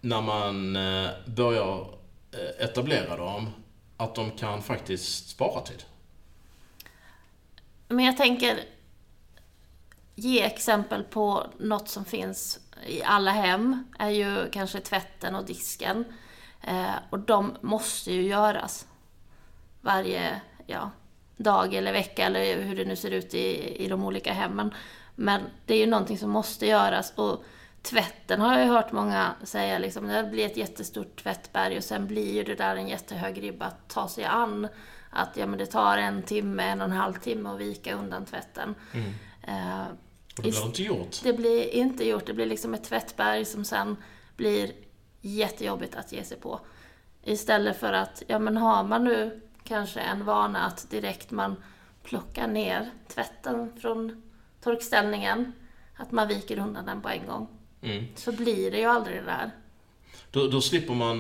när 0.02 0.22
man 0.22 0.76
eh, 0.76 1.10
börjar 1.26 1.88
eh, 2.32 2.66
etablera 2.66 3.18
dem 3.18 3.50
att 3.98 4.16
de 4.16 4.32
kan 4.32 4.62
faktiskt 4.62 5.30
spara 5.30 5.62
tid. 5.62 5.84
Men 7.88 8.06
jag 8.06 8.18
tänker 8.18 8.60
ge 10.16 10.44
exempel 10.44 11.04
på 11.04 11.48
något 11.60 11.90
som 11.90 12.06
finns 12.06 12.60
i 12.88 13.04
alla 13.04 13.32
hem, 13.32 13.84
är 14.00 14.10
ju 14.10 14.50
kanske 14.52 14.80
tvätten 14.80 15.36
och 15.36 15.46
disken. 15.46 16.06
Eh, 16.62 16.96
och 17.10 17.20
de 17.20 17.58
måste 17.62 18.14
ju 18.14 18.22
göras 18.22 18.88
varje 19.82 20.42
ja, 20.68 20.92
dag 21.38 21.74
eller 21.74 21.92
vecka 21.92 22.26
eller 22.26 22.62
hur 22.62 22.76
det 22.76 22.86
nu 22.86 22.96
ser 22.96 23.12
ut 23.12 23.34
i, 23.34 23.76
i 23.84 23.88
de 23.88 24.04
olika 24.06 24.34
hemmen. 24.34 24.74
Men 25.16 25.42
det 25.66 25.74
är 25.74 25.78
ju 25.80 25.86
någonting 25.88 26.18
som 26.18 26.30
måste 26.30 26.66
göras. 26.66 27.14
Och 27.16 27.44
tvätten 27.82 28.42
har 28.42 28.54
jag 28.54 28.66
ju 28.66 28.72
hört 28.72 28.92
många 28.92 29.36
säga, 29.44 29.80
liksom, 29.80 30.08
det 30.08 30.24
blir 30.24 30.46
ett 30.46 30.58
jättestort 30.58 31.24
tvättberg 31.24 31.78
och 31.78 31.84
sen 31.84 32.08
blir 32.08 32.34
ju 32.34 32.44
det 32.44 32.56
där 32.56 32.76
en 32.76 32.88
jättehög 32.88 33.44
ribba 33.44 33.66
att 33.66 33.90
ta 33.90 34.08
sig 34.08 34.26
an. 34.26 34.68
Att 35.10 35.38
ja, 35.38 35.46
men 35.46 35.60
det 35.60 35.66
tar 35.66 35.98
en 35.98 36.24
timme, 36.24 36.64
en 36.64 36.82
och 36.82 36.86
en 36.86 36.92
halv 36.92 37.14
timme 37.14 37.50
att 37.50 37.60
vika 37.60 37.96
undan 37.96 38.26
tvätten. 38.26 38.76
Mm. 38.94 39.14
Eh, 39.42 39.86
Och 40.38 40.44
det 40.44 40.50
blir 40.52 40.66
inte 40.66 40.84
gjort. 40.84 41.20
det 41.24 41.34
blir 41.34 41.70
inte 41.70 42.08
gjort. 42.08 42.26
Det 42.26 42.34
blir 42.34 42.46
liksom 42.46 42.74
ett 42.74 42.84
tvättberg 42.84 43.46
som 43.46 43.66
sen 43.66 43.98
blir 44.38 44.72
jättejobbigt 45.22 45.96
att 45.96 46.12
ge 46.12 46.24
sig 46.24 46.38
på. 46.38 46.60
Istället 47.24 47.80
för 47.80 47.94
att, 47.94 48.24
ja 48.28 48.40
men 48.40 48.58
har 48.58 48.84
man 48.84 49.04
nu 49.04 49.42
kanske 49.64 50.00
en 50.00 50.26
vana 50.26 50.66
att 50.66 50.90
direkt 50.90 51.32
man 51.32 51.56
plockar 52.04 52.48
ner 52.48 52.92
tvätten 53.08 53.80
från 53.82 54.24
torkställningen, 54.62 55.54
att 55.98 56.12
man 56.12 56.28
viker 56.28 56.58
undan 56.58 56.86
den 56.86 57.02
på 57.02 57.10
en 57.10 57.28
gång. 57.28 57.48
Mm. 57.82 58.06
Så 58.16 58.32
blir 58.32 58.72
det 58.72 58.78
ju 58.78 58.86
aldrig 58.86 59.16
det 59.16 59.26
där. 59.26 59.52
Då, 60.32 60.48
då 60.48 60.62
slipper 60.62 60.94
man 60.94 61.20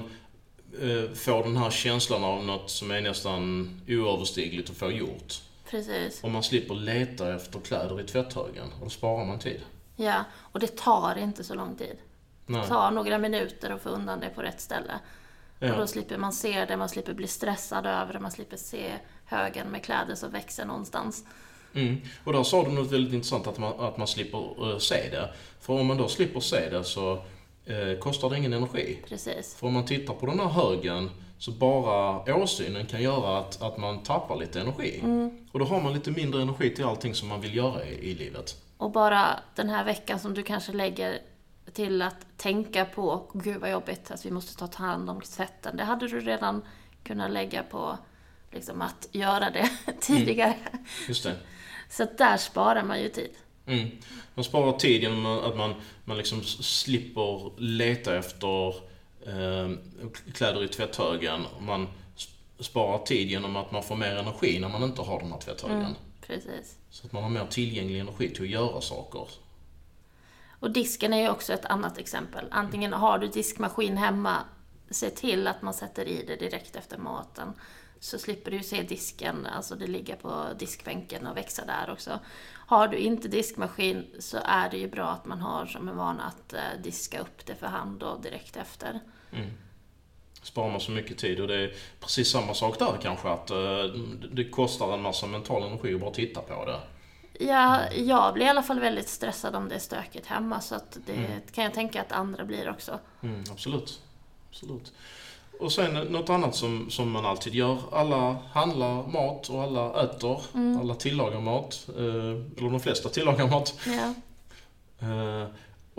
eh, 0.82 1.14
få 1.14 1.44
den 1.44 1.58
här 1.58 1.70
känslan 1.70 2.24
av 2.24 2.46
något 2.46 2.70
som 2.70 2.92
är 2.92 3.02
nästan 3.02 3.70
oöverstigligt 3.88 4.70
att 4.70 4.78
få 4.78 4.92
gjort. 4.92 5.34
Precis. 5.70 6.24
Och 6.24 6.32
man 6.32 6.44
slipper 6.44 6.76
leta 6.76 7.36
efter 7.36 7.60
kläder 7.60 8.02
i 8.02 8.04
tvätthögen. 8.04 8.68
Och 8.74 8.84
då 8.84 8.90
sparar 8.90 9.26
man 9.26 9.40
tid. 9.40 9.62
Ja, 9.96 10.24
och 10.36 10.60
det 10.60 10.78
tar 10.78 11.18
inte 11.18 11.44
så 11.44 11.56
lång 11.56 11.76
tid. 11.76 11.98
Det 12.46 12.54
Nej. 12.54 12.68
tar 12.68 12.92
några 12.92 13.18
minuter 13.18 13.70
att 13.70 13.82
få 13.82 13.90
undan 13.90 14.20
det 14.20 14.30
på 14.30 14.42
rätt 14.42 14.62
ställe. 14.62 15.00
Och 15.64 15.70
Ja. 15.70 15.76
då 15.78 15.88
slipper 15.88 16.18
man 16.18 16.34
se 16.34 16.66
det, 16.66 16.78
man 16.78 16.90
slipper 16.90 17.14
bli 17.14 17.28
stressad 17.28 17.86
över 17.86 18.14
det, 18.14 18.20
man 18.20 18.32
slipper 18.32 18.58
se 18.58 18.92
högen 19.26 19.68
med 19.68 19.84
kläder 19.84 20.16
som 20.16 20.32
växer 20.32 20.66
någonstans. 20.66 21.26
Mm. 21.76 22.02
Och 22.24 22.34
där 22.34 22.44
sa 22.44 22.64
du 22.64 22.72
något 22.72 22.92
väldigt 22.92 23.14
intressant, 23.14 23.48
att 23.48 23.58
man, 23.58 23.74
att 23.80 23.98
man 23.98 24.08
slipper 24.08 24.72
eh, 24.72 24.78
se 24.78 25.10
det. 25.10 25.30
För 25.62 25.74
om 25.74 25.86
man 25.88 25.98
då 25.98 26.08
slipper 26.08 26.40
se 26.40 26.70
det 26.70 26.84
så 26.84 27.14
eh, 27.66 28.00
kostar 28.00 28.30
det 28.30 28.38
ingen 28.38 28.54
energi. 28.54 29.00
Precis. 29.08 29.56
För 29.56 29.68
om 29.68 29.74
man 29.74 29.86
tittar 29.86 30.14
på 30.14 30.26
den 30.26 30.40
här 30.40 30.48
högen 30.48 31.10
så 31.38 31.52
bara 31.52 32.36
åsynen 32.36 32.86
kan 32.86 33.02
göra 33.02 33.38
att, 33.40 33.62
att 33.62 33.78
man 33.78 34.04
tappar 34.04 34.36
lite 34.36 34.62
energi. 34.62 35.00
Mm. 35.04 35.48
Och 35.52 35.60
då 35.60 35.66
har 35.66 35.82
man 35.82 35.94
lite 35.94 36.12
mindre 36.12 36.42
energi 36.42 36.76
till 36.76 36.86
allting 36.86 37.16
som 37.16 37.28
man 37.28 37.42
vill 37.42 37.56
göra 37.56 37.86
i, 37.86 37.94
i 38.12 38.14
livet. 38.16 38.56
Och 38.78 38.92
bara 38.92 39.40
den 39.56 39.70
här 39.70 39.84
veckan 39.84 40.20
som 40.20 40.34
du 40.34 40.44
kanske 40.44 40.72
lägger 40.72 41.20
till 41.74 42.02
att 42.02 42.38
tänka 42.38 42.86
på, 42.86 43.32
gud 43.34 43.58
vad 43.62 43.72
jobbigt 43.72 44.12
att 44.12 44.26
vi 44.26 44.32
måste 44.32 44.68
ta 44.68 44.84
hand 44.84 45.10
om 45.10 45.22
tvätten. 45.22 45.78
Det 45.78 45.84
hade 45.84 46.08
du 46.08 46.20
redan 46.20 46.62
kunnat 47.04 47.32
lägga 47.32 47.64
på 47.64 47.98
liksom 48.52 48.82
att 48.82 49.08
göra 49.12 49.50
det 49.50 49.70
tidigare. 50.00 50.56
Just 51.08 51.24
det. 51.24 51.36
Så 51.90 52.04
att 52.04 52.18
där 52.18 52.38
sparar 52.38 52.84
man 52.84 53.02
ju 53.02 53.10
tid. 53.10 53.32
Mm. 53.66 53.90
Man 54.36 54.44
sparar 54.44 54.74
tid 54.74 55.02
genom 55.02 55.26
att 55.26 55.58
man, 55.58 55.74
man 56.06 56.18
liksom 56.18 56.44
slipper 56.44 57.60
leta 57.62 58.18
efter 58.18 58.68
eh, 59.28 59.70
kläder 60.34 60.64
i 60.64 60.68
tvätthögen. 60.68 61.46
Man 61.60 61.88
sp- 62.18 62.64
sparar 62.64 63.06
tid 63.06 63.30
genom 63.30 63.56
att 63.56 63.72
man 63.72 63.84
får 63.84 63.96
mer 63.96 64.16
energi 64.16 64.60
när 64.60 64.70
man 64.70 64.84
inte 64.84 65.02
har 65.02 65.20
den 65.20 65.32
här 65.32 65.40
tvätthögen. 65.40 65.80
Mm. 65.80 65.94
Precis. 66.28 66.78
Så 66.90 67.08
att 67.08 67.14
man 67.14 67.24
har 67.24 67.30
mer 67.30 67.46
tillgänglig 67.46 68.00
energi 68.00 68.30
till 68.30 68.44
att 68.44 68.50
göra 68.50 68.82
saker. 68.82 69.28
Och 70.64 70.72
disken 70.72 71.14
är 71.14 71.22
ju 71.22 71.30
också 71.30 71.54
ett 71.54 71.66
annat 71.66 71.98
exempel. 71.98 72.46
Antingen 72.52 72.94
har 72.94 73.20
du 73.20 73.28
diskmaskin 73.28 73.98
hemma, 73.98 74.38
se 74.90 75.10
till 75.10 75.48
att 75.48 75.62
man 75.62 75.74
sätter 75.74 76.08
i 76.08 76.26
det 76.28 76.36
direkt 76.36 76.76
efter 76.76 76.98
maten. 76.98 77.54
Så 78.00 78.20
slipper 78.20 78.52
du 78.52 78.64
se 78.64 78.82
disken, 78.82 79.46
alltså 79.46 79.76
det 79.76 79.88
ligger 79.88 80.16
på 80.16 80.46
diskbänken 80.60 81.28
och 81.28 81.38
växa 81.38 81.66
där 81.66 81.92
också. 81.92 82.20
Har 82.52 82.88
du 82.88 82.98
inte 82.98 83.28
diskmaskin 83.28 84.06
så 84.20 84.38
är 84.46 84.70
det 84.70 84.78
ju 84.78 84.90
bra 84.90 85.10
att 85.10 85.26
man 85.26 85.42
har 85.42 85.66
som 85.66 85.90
en 85.90 85.98
vana 85.98 86.24
att 86.24 86.54
eh, 86.54 86.82
diska 86.84 87.20
upp 87.20 87.46
det 87.46 87.56
för 87.56 87.68
hand 87.68 88.04
och 88.04 88.22
direkt 88.22 88.58
efter. 88.58 89.00
Mm. 89.32 89.50
Sparar 90.42 90.72
man 90.72 90.82
så 90.82 90.92
mycket 90.92 91.18
tid 91.18 91.40
och 91.40 91.48
det 91.48 91.56
är 91.56 91.74
precis 92.00 92.32
samma 92.32 92.54
sak 92.54 92.80
där 92.80 92.98
kanske 93.02 93.30
att 93.30 93.50
eh, 93.50 93.84
det 94.32 94.50
kostar 94.50 94.94
en 94.94 95.02
massa 95.02 95.28
mental 95.28 95.64
energi 95.64 95.94
att 95.94 96.02
bara 96.02 96.12
titta 96.12 96.42
på 96.42 96.66
det. 96.66 96.80
Ja, 97.40 97.92
jag 97.92 98.34
blir 98.34 98.46
i 98.46 98.50
alla 98.50 98.64
fall 98.64 98.80
väldigt 98.80 99.10
stressad 99.10 99.56
om 99.56 99.70
det 99.70 99.76
är 99.76 99.80
stökigt 99.80 100.26
hemma 100.28 100.62
så 100.62 100.76
att 100.76 100.98
det 101.06 101.14
Mm. 101.14 101.32
kan 101.52 101.64
jag 101.64 101.74
tänka 101.74 102.02
att 102.02 102.12
andra 102.12 102.46
blir 102.46 102.70
också. 102.70 103.00
Mm, 103.22 103.44
absolut. 103.52 104.02
absolut. 104.50 104.92
Och 105.60 105.72
sen 105.72 105.94
något 105.94 106.30
annat 106.30 106.56
som, 106.56 106.90
som 106.90 107.12
man 107.12 107.26
alltid 107.26 107.56
gör. 107.56 107.78
Alla 107.92 108.38
handlar 108.54 109.08
mat 109.08 109.50
och 109.50 109.64
alla 109.64 110.04
äter. 110.04 110.42
Alla 110.80 110.96
tillagar 110.96 111.40
mat. 111.40 111.88
Eh, 111.98 112.04
eller 112.58 112.70
de 112.70 112.80
flesta 112.80 113.10
tillagar 113.10 113.48
mat. 113.48 113.80
Ja. 113.88 114.14
Eh, 115.08 115.48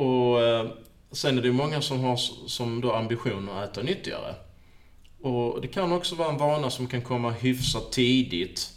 och 0.05 0.43
eh, 0.43 0.67
sen 1.13 1.39
är 1.39 1.43
det 1.43 1.53
många 1.53 1.81
som 1.83 2.01
har 2.01 2.17
som 2.49 2.81
då 2.81 2.93
ambition 2.93 3.49
att 3.49 3.71
äta 3.71 3.83
nyttigare. 3.83 4.35
Och 5.23 5.61
det 5.61 5.69
kan 5.69 5.93
också 5.93 6.15
vara 6.15 6.29
en 6.29 6.39
vana 6.39 6.71
som 6.71 6.87
kan 6.87 7.03
komma 7.03 7.31
hyfsat 7.31 7.93
tidigt 7.93 8.71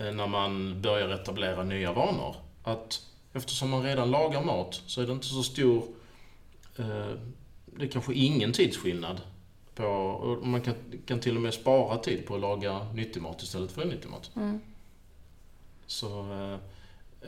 när 0.00 0.26
man 0.26 0.80
börjar 0.82 1.08
etablera 1.08 1.64
nya 1.64 1.92
vanor. 1.92 2.36
Att 2.62 3.06
eftersom 3.32 3.70
man 3.70 3.82
redan 3.82 4.10
lagar 4.10 4.42
mat 4.42 4.82
så 4.86 5.02
är 5.02 5.06
det 5.06 5.12
inte 5.12 5.26
så 5.26 5.42
stor, 5.42 5.84
eh, 6.78 7.10
det 7.66 7.84
är 7.84 7.88
kanske 7.88 8.14
ingen 8.14 8.52
tidsskillnad. 8.52 9.20
På, 9.74 10.40
man 10.42 10.60
kan, 10.60 10.74
kan 11.06 11.20
till 11.20 11.36
och 11.36 11.42
med 11.42 11.54
spara 11.54 11.98
tid 11.98 12.26
på 12.26 12.34
att 12.34 12.40
laga 12.40 12.86
nyttig 12.94 13.22
mat 13.22 13.42
istället 13.42 13.72
för 13.72 13.82
onyttig 13.82 14.10
mat. 14.10 14.30
Mm. 14.36 14.60
Så, 15.86 16.32
eh, 16.32 16.58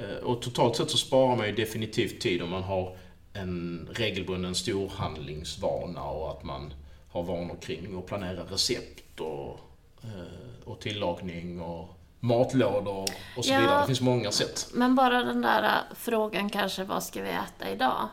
eh, 0.02 0.16
och 0.16 0.42
totalt 0.42 0.76
sett 0.76 0.90
så 0.90 0.98
sparar 0.98 1.36
man 1.36 1.46
ju 1.46 1.52
definitivt 1.52 2.20
tid 2.20 2.42
om 2.42 2.50
man 2.50 2.62
har 2.62 2.96
en 3.32 3.88
regelbunden 3.92 4.54
storhandlingsvana 4.54 6.02
och 6.02 6.30
att 6.30 6.44
man 6.44 6.74
har 7.08 7.22
vanor 7.22 7.56
kring 7.62 7.98
att 7.98 8.06
planera 8.06 8.44
recept 8.44 9.20
och, 9.20 9.60
eh, 10.02 10.64
och 10.64 10.80
tillagning 10.80 11.60
och 11.60 11.98
matlådor 12.24 13.08
och 13.36 13.44
så 13.44 13.52
Ja. 13.52 13.60
vidare. 13.60 13.80
Det 13.80 13.86
finns 13.86 14.00
många 14.00 14.30
sätt. 14.30 14.68
Men 14.74 14.94
bara 14.94 15.22
den 15.24 15.42
där 15.42 15.62
äh, 15.62 15.94
frågan 15.96 16.50
kanske, 16.50 16.84
vad 16.84 17.02
ska 17.02 17.22
vi 17.22 17.30
äta 17.30 17.70
idag? 17.70 18.08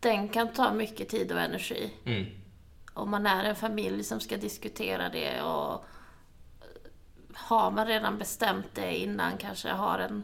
Den 0.00 0.28
kan 0.28 0.52
ta 0.52 0.72
mycket 0.72 1.08
tid 1.08 1.32
och 1.32 1.40
energi. 1.40 1.92
Mm. 2.04 2.26
Om 2.94 3.10
man 3.10 3.26
är 3.26 3.44
en 3.44 3.56
familj 3.56 4.04
som 4.04 4.20
ska 4.20 4.36
diskutera 4.36 5.08
det 5.08 5.42
och 5.42 5.72
äh, 5.72 5.80
har 7.34 7.70
man 7.70 7.86
redan 7.86 8.18
bestämt 8.18 8.66
det 8.74 8.96
innan, 8.96 9.36
kanske 9.38 9.68
har 9.70 9.98
en 9.98 10.22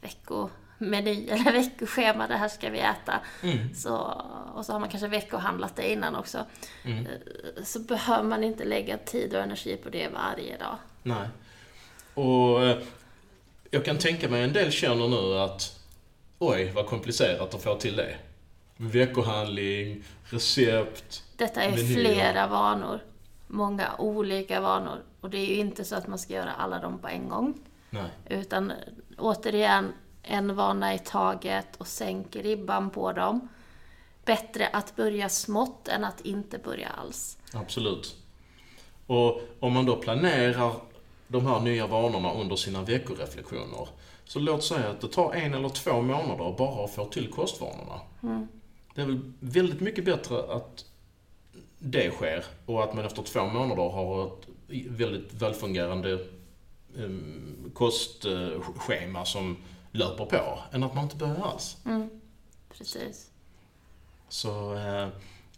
veckomeny 0.00 1.26
eller 1.30 1.52
veckoschema, 1.52 2.26
det 2.26 2.36
här 2.36 2.48
ska 2.48 2.70
vi 2.70 2.78
äta. 2.80 3.20
Mm. 3.42 3.74
Så, 3.74 3.96
och 4.54 4.66
så 4.66 4.72
har 4.72 4.80
man 4.80 4.88
kanske 4.88 5.08
veckohandlat 5.08 5.76
det 5.76 5.92
innan 5.92 6.16
också. 6.16 6.44
Mm. 6.84 7.06
Eh, 7.06 7.12
Så 7.64 7.78
behöver 7.80 8.24
man 8.24 8.44
inte 8.44 8.64
lägga 8.64 8.98
tid 8.98 9.34
och 9.34 9.42
energi 9.42 9.76
på 9.76 9.88
det 9.90 10.08
varje 10.08 10.56
dag. 10.58 10.76
Nej. 11.02 11.28
Och 12.14 12.64
eh, 12.64 12.78
jag 13.70 13.84
kan 13.84 13.98
tänka 13.98 14.28
mig 14.28 14.44
en 14.44 14.52
del 14.52 14.70
känner 14.70 15.08
nu 15.08 15.38
att 15.38 15.80
oj, 16.38 16.72
vad 16.74 16.86
komplicerat 16.86 17.54
att 17.54 17.62
få 17.62 17.74
till 17.74 17.96
det. 17.96 18.16
Veckohandling, 18.76 20.04
recept. 20.24 21.22
Detta 21.36 21.62
är 21.62 21.70
Menyer. 21.70 21.94
flera 21.94 22.46
vanor. 22.46 23.00
Många 23.46 23.96
olika 23.98 24.60
vanor. 24.60 25.02
Och 25.20 25.30
det 25.30 25.38
är 25.38 25.46
ju 25.46 25.54
inte 25.56 25.84
så 25.84 25.94
att 25.94 26.06
man 26.06 26.18
ska 26.18 26.34
göra 26.34 26.52
alla 26.52 26.78
dem 26.78 26.98
på 26.98 27.08
en 27.08 27.28
gång. 27.28 27.54
Nej. 27.90 28.10
Utan 28.28 28.72
återigen, 29.18 29.92
en 30.22 30.56
vana 30.56 30.94
i 30.94 30.98
taget 30.98 31.76
och 31.78 31.86
sänk 31.86 32.36
ribban 32.36 32.90
på 32.90 33.12
dem. 33.12 33.48
Bättre 34.24 34.68
att 34.72 34.96
börja 34.96 35.28
smått 35.28 35.88
än 35.88 36.04
att 36.04 36.20
inte 36.20 36.58
börja 36.58 36.88
alls. 36.88 37.38
Absolut. 37.52 38.16
Och 39.06 39.40
om 39.60 39.72
man 39.72 39.86
då 39.86 39.96
planerar 39.96 40.74
de 41.32 41.46
här 41.46 41.60
nya 41.60 41.86
vanorna 41.86 42.32
under 42.32 42.56
sina 42.56 42.82
veckoreflektioner. 42.82 43.88
Så 44.24 44.38
låt 44.38 44.64
säga 44.64 44.90
att 44.90 45.00
det 45.00 45.08
tar 45.08 45.32
en 45.32 45.54
eller 45.54 45.68
två 45.68 46.00
månader 46.02 46.54
bara 46.58 46.84
att 46.84 46.94
få 46.94 47.04
till 47.04 47.30
kostvanorna. 47.30 48.00
Det 48.94 49.02
är 49.02 49.06
väl 49.06 49.32
väldigt 49.40 49.80
mycket 49.80 50.04
bättre 50.04 50.42
att 50.52 50.84
det 51.78 52.10
sker 52.10 52.44
och 52.66 52.84
att 52.84 52.94
man 52.94 53.04
efter 53.04 53.22
två 53.22 53.46
månader 53.46 53.88
har 53.88 54.26
ett 54.26 54.48
väldigt 54.88 55.32
välfungerande 55.32 56.18
um, 56.94 57.70
kostschema 57.74 59.24
som 59.24 59.56
löper 59.92 60.24
på, 60.24 60.58
än 60.72 60.82
att 60.82 60.94
man 60.94 61.04
inte 61.04 61.16
börjar 61.16 61.36
alls. 61.36 61.76
Mm. 61.84 62.10
Precis. 62.78 63.30
Så 64.28 64.74
eh, 64.74 65.02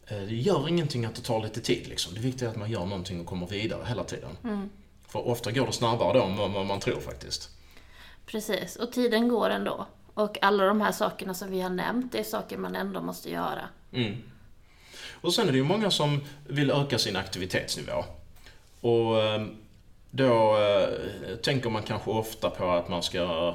eh, 0.06 0.22
det 0.28 0.34
gör 0.34 0.68
ingenting 0.68 1.04
att 1.04 1.14
det 1.14 1.22
tar 1.22 1.42
lite 1.42 1.60
tid. 1.60 1.88
Liksom. 1.88 2.14
Det 2.14 2.20
viktiga 2.20 2.48
är 2.48 2.52
att 2.52 2.58
man 2.58 2.70
gör 2.70 2.86
någonting 2.86 3.20
och 3.20 3.26
kommer 3.26 3.46
vidare 3.46 3.84
hela 3.88 4.04
tiden. 4.04 4.30
Mm. 4.44 4.70
För 5.14 5.28
ofta 5.28 5.52
går 5.52 5.66
det 5.66 5.72
snabbare 5.72 6.18
då 6.18 6.24
än 6.24 6.52
vad 6.52 6.66
man 6.66 6.80
tror 6.80 7.00
faktiskt. 7.00 7.50
Precis, 8.26 8.76
och 8.76 8.92
tiden 8.92 9.28
går 9.28 9.50
ändå. 9.50 9.86
Och 10.14 10.38
alla 10.42 10.64
de 10.64 10.80
här 10.80 10.92
sakerna 10.92 11.34
som 11.34 11.50
vi 11.50 11.60
har 11.60 11.70
nämnt, 11.70 12.12
det 12.12 12.18
är 12.18 12.24
saker 12.24 12.56
man 12.56 12.76
ändå 12.76 13.00
måste 13.00 13.30
göra. 13.30 13.68
Mm. 13.92 14.22
Och 15.20 15.34
sen 15.34 15.48
är 15.48 15.52
det 15.52 15.58
ju 15.58 15.64
många 15.64 15.90
som 15.90 16.20
vill 16.48 16.70
öka 16.70 16.98
sin 16.98 17.16
aktivitetsnivå. 17.16 18.04
Och 18.80 19.22
eh, 19.22 19.46
då 20.10 20.58
eh, 20.58 21.36
tänker 21.36 21.70
man 21.70 21.82
kanske 21.82 22.10
ofta 22.10 22.50
på 22.50 22.70
att 22.70 22.88
man 22.88 23.02
ska 23.02 23.54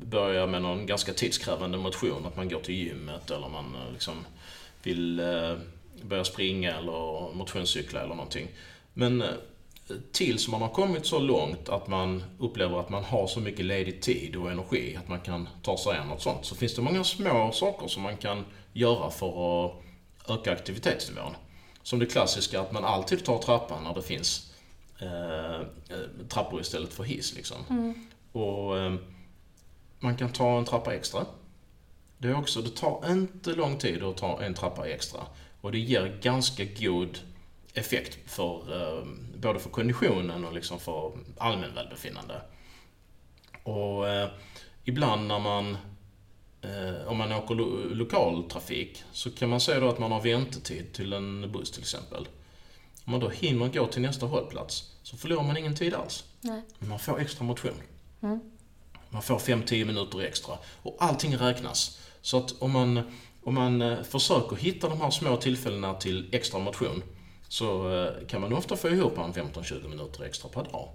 börja 0.00 0.46
med 0.46 0.62
någon 0.62 0.86
ganska 0.86 1.12
tidskrävande 1.12 1.78
motion. 1.78 2.26
Att 2.26 2.36
man 2.36 2.48
går 2.48 2.60
till 2.60 2.74
gymmet 2.74 3.30
eller 3.30 3.48
man 3.48 3.74
eh, 3.74 3.92
liksom 3.92 4.26
vill 4.82 5.22
börja 6.02 6.24
springa 6.24 6.76
eller 6.76 7.34
motionscykla 7.34 8.00
eller 8.00 8.14
någonting. 8.14 8.48
Men 8.94 9.24
tills 10.12 10.48
man 10.48 10.62
har 10.62 10.68
kommit 10.68 11.06
så 11.06 11.18
långt 11.18 11.68
att 11.68 11.86
man 11.86 12.24
upplever 12.38 12.80
att 12.80 12.90
man 12.90 13.04
har 13.04 13.26
så 13.26 13.40
mycket 13.40 13.64
ledig 13.64 14.02
tid 14.02 14.36
och 14.36 14.50
energi 14.50 14.96
att 14.96 15.08
man 15.08 15.20
kan 15.20 15.48
ta 15.62 15.76
sig 15.78 15.96
an 15.96 16.08
något 16.08 16.22
sånt. 16.22 16.44
Så 16.44 16.54
finns 16.54 16.74
det 16.74 16.82
många 16.82 17.04
små 17.04 17.52
saker 17.52 17.88
som 17.88 18.02
man 18.02 18.16
kan 18.16 18.44
göra 18.72 19.10
för 19.10 19.64
att 19.66 19.72
öka 20.28 20.52
aktivitetsnivån. 20.52 21.36
Som 21.82 21.98
det 21.98 22.06
klassiska 22.06 22.60
att 22.60 22.72
man 22.72 22.84
alltid 22.84 23.24
tar 23.24 23.38
trappan 23.38 23.84
när 23.84 23.94
det 23.94 24.02
finns 24.02 24.52
eh, 24.98 25.66
trappor 26.28 26.60
istället 26.60 26.92
för 26.92 27.04
hiss. 27.04 27.34
Liksom. 27.34 27.56
Mm. 27.70 27.94
Och 28.32 28.78
eh, 28.78 28.94
Man 30.00 30.16
kan 30.16 30.32
ta 30.32 30.58
en 30.58 30.64
trappa 30.64 30.94
extra. 30.94 31.26
Det, 32.18 32.28
är 32.28 32.38
också, 32.38 32.62
det 32.62 32.76
tar 32.76 33.10
inte 33.12 33.54
lång 33.54 33.78
tid 33.78 34.02
att 34.02 34.16
ta 34.16 34.42
en 34.42 34.54
trappa 34.54 34.88
extra. 34.88 35.20
Och 35.60 35.72
det 35.72 35.78
ger 35.78 36.18
ganska 36.22 36.64
god 36.64 37.18
effekt 37.74 38.30
för 38.30 38.82
eh, 38.82 39.04
både 39.44 39.58
för 39.58 39.70
konditionen 39.70 40.44
och 40.44 40.52
liksom 40.52 40.80
för 40.80 41.12
allmän 41.38 41.74
välbefinnande. 41.74 42.42
Och 43.62 44.08
eh, 44.08 44.28
ibland 44.84 45.26
när 45.26 45.38
man 45.38 45.76
eh, 46.62 47.06
om 47.06 47.18
man 47.18 47.32
åker 47.32 47.54
lo 47.54 47.94
lokaltrafik 47.94 49.02
så 49.12 49.30
kan 49.30 49.48
man 49.48 49.60
säga 49.60 49.80
då 49.80 49.88
att 49.88 49.98
man 49.98 50.12
har 50.12 50.20
väntetid 50.20 50.92
till 50.92 51.12
en 51.12 51.52
buss 51.52 51.70
till 51.70 51.82
exempel. 51.82 52.28
Om 53.04 53.10
man 53.10 53.20
då 53.20 53.28
hinner 53.28 53.68
gå 53.68 53.86
till 53.86 54.02
nästa 54.02 54.26
hållplats 54.26 54.92
så 55.02 55.16
förlorar 55.16 55.42
man 55.42 55.56
ingen 55.56 55.76
tid 55.76 55.94
alls. 55.94 56.24
Nej. 56.40 56.62
Man 56.78 56.98
får 56.98 57.20
extra 57.20 57.44
motion. 57.44 57.82
Mm. 58.22 58.40
Man 59.10 59.22
får 59.22 59.38
5-10 59.38 59.84
minuter 59.84 60.20
extra. 60.20 60.58
Och 60.82 60.96
allting 61.00 61.36
räknas. 61.36 62.00
Så 62.20 62.38
att 62.38 62.62
om 62.62 62.70
man, 62.70 63.12
om 63.42 63.54
man 63.54 63.82
eh, 63.82 64.02
försöker 64.02 64.56
hitta 64.56 64.88
de 64.88 65.00
här 65.00 65.10
små 65.10 65.36
tillfällena 65.36 65.94
till 65.94 66.28
extra 66.32 66.60
motion 66.60 67.02
så 67.54 67.90
eh, 67.90 68.26
kan 68.26 68.40
man 68.40 68.52
ofta 68.52 68.76
få 68.76 68.88
ihop 68.88 69.18
en 69.18 69.32
15-20 69.32 69.88
minuter 69.88 70.24
extra 70.24 70.48
per 70.48 70.64
dag. 70.64 70.88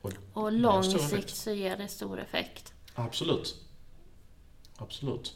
Och, 0.00 0.12
och 0.32 0.52
lång 0.52 0.84
sikt 0.84 1.36
så 1.36 1.50
ger 1.50 1.76
det 1.76 1.88
stor 1.88 2.20
effekt. 2.20 2.72
Absolut. 2.94 3.56
Absolut. 4.76 5.34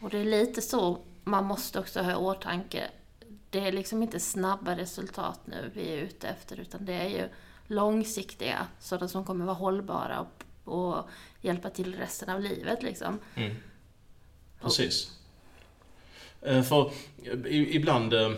Och 0.00 0.10
det 0.10 0.18
är 0.18 0.24
lite 0.24 0.62
så 0.62 0.98
man 1.24 1.44
måste 1.44 1.78
också 1.78 2.02
ha 2.02 2.12
i 2.12 2.14
åtanke. 2.14 2.90
Det 3.50 3.60
är 3.60 3.72
liksom 3.72 4.02
inte 4.02 4.20
snabba 4.20 4.76
resultat 4.76 5.40
nu 5.44 5.70
vi 5.74 5.88
är 5.88 5.96
ute 5.96 6.28
efter, 6.28 6.60
utan 6.60 6.84
det 6.84 6.94
är 6.94 7.08
ju 7.08 7.28
långsiktiga, 7.66 8.66
sådana 8.80 9.08
som 9.08 9.24
kommer 9.24 9.44
vara 9.44 9.56
hållbara 9.56 10.20
och, 10.20 10.74
och 10.74 11.08
hjälpa 11.40 11.70
till 11.70 11.94
resten 11.94 12.28
av 12.28 12.40
livet. 12.40 12.82
Liksom. 12.82 13.18
Mm. 13.34 13.56
Precis. 14.60 15.10
Eh, 16.42 16.62
för 16.62 16.92
ibland 17.48 18.14
eh, 18.14 18.30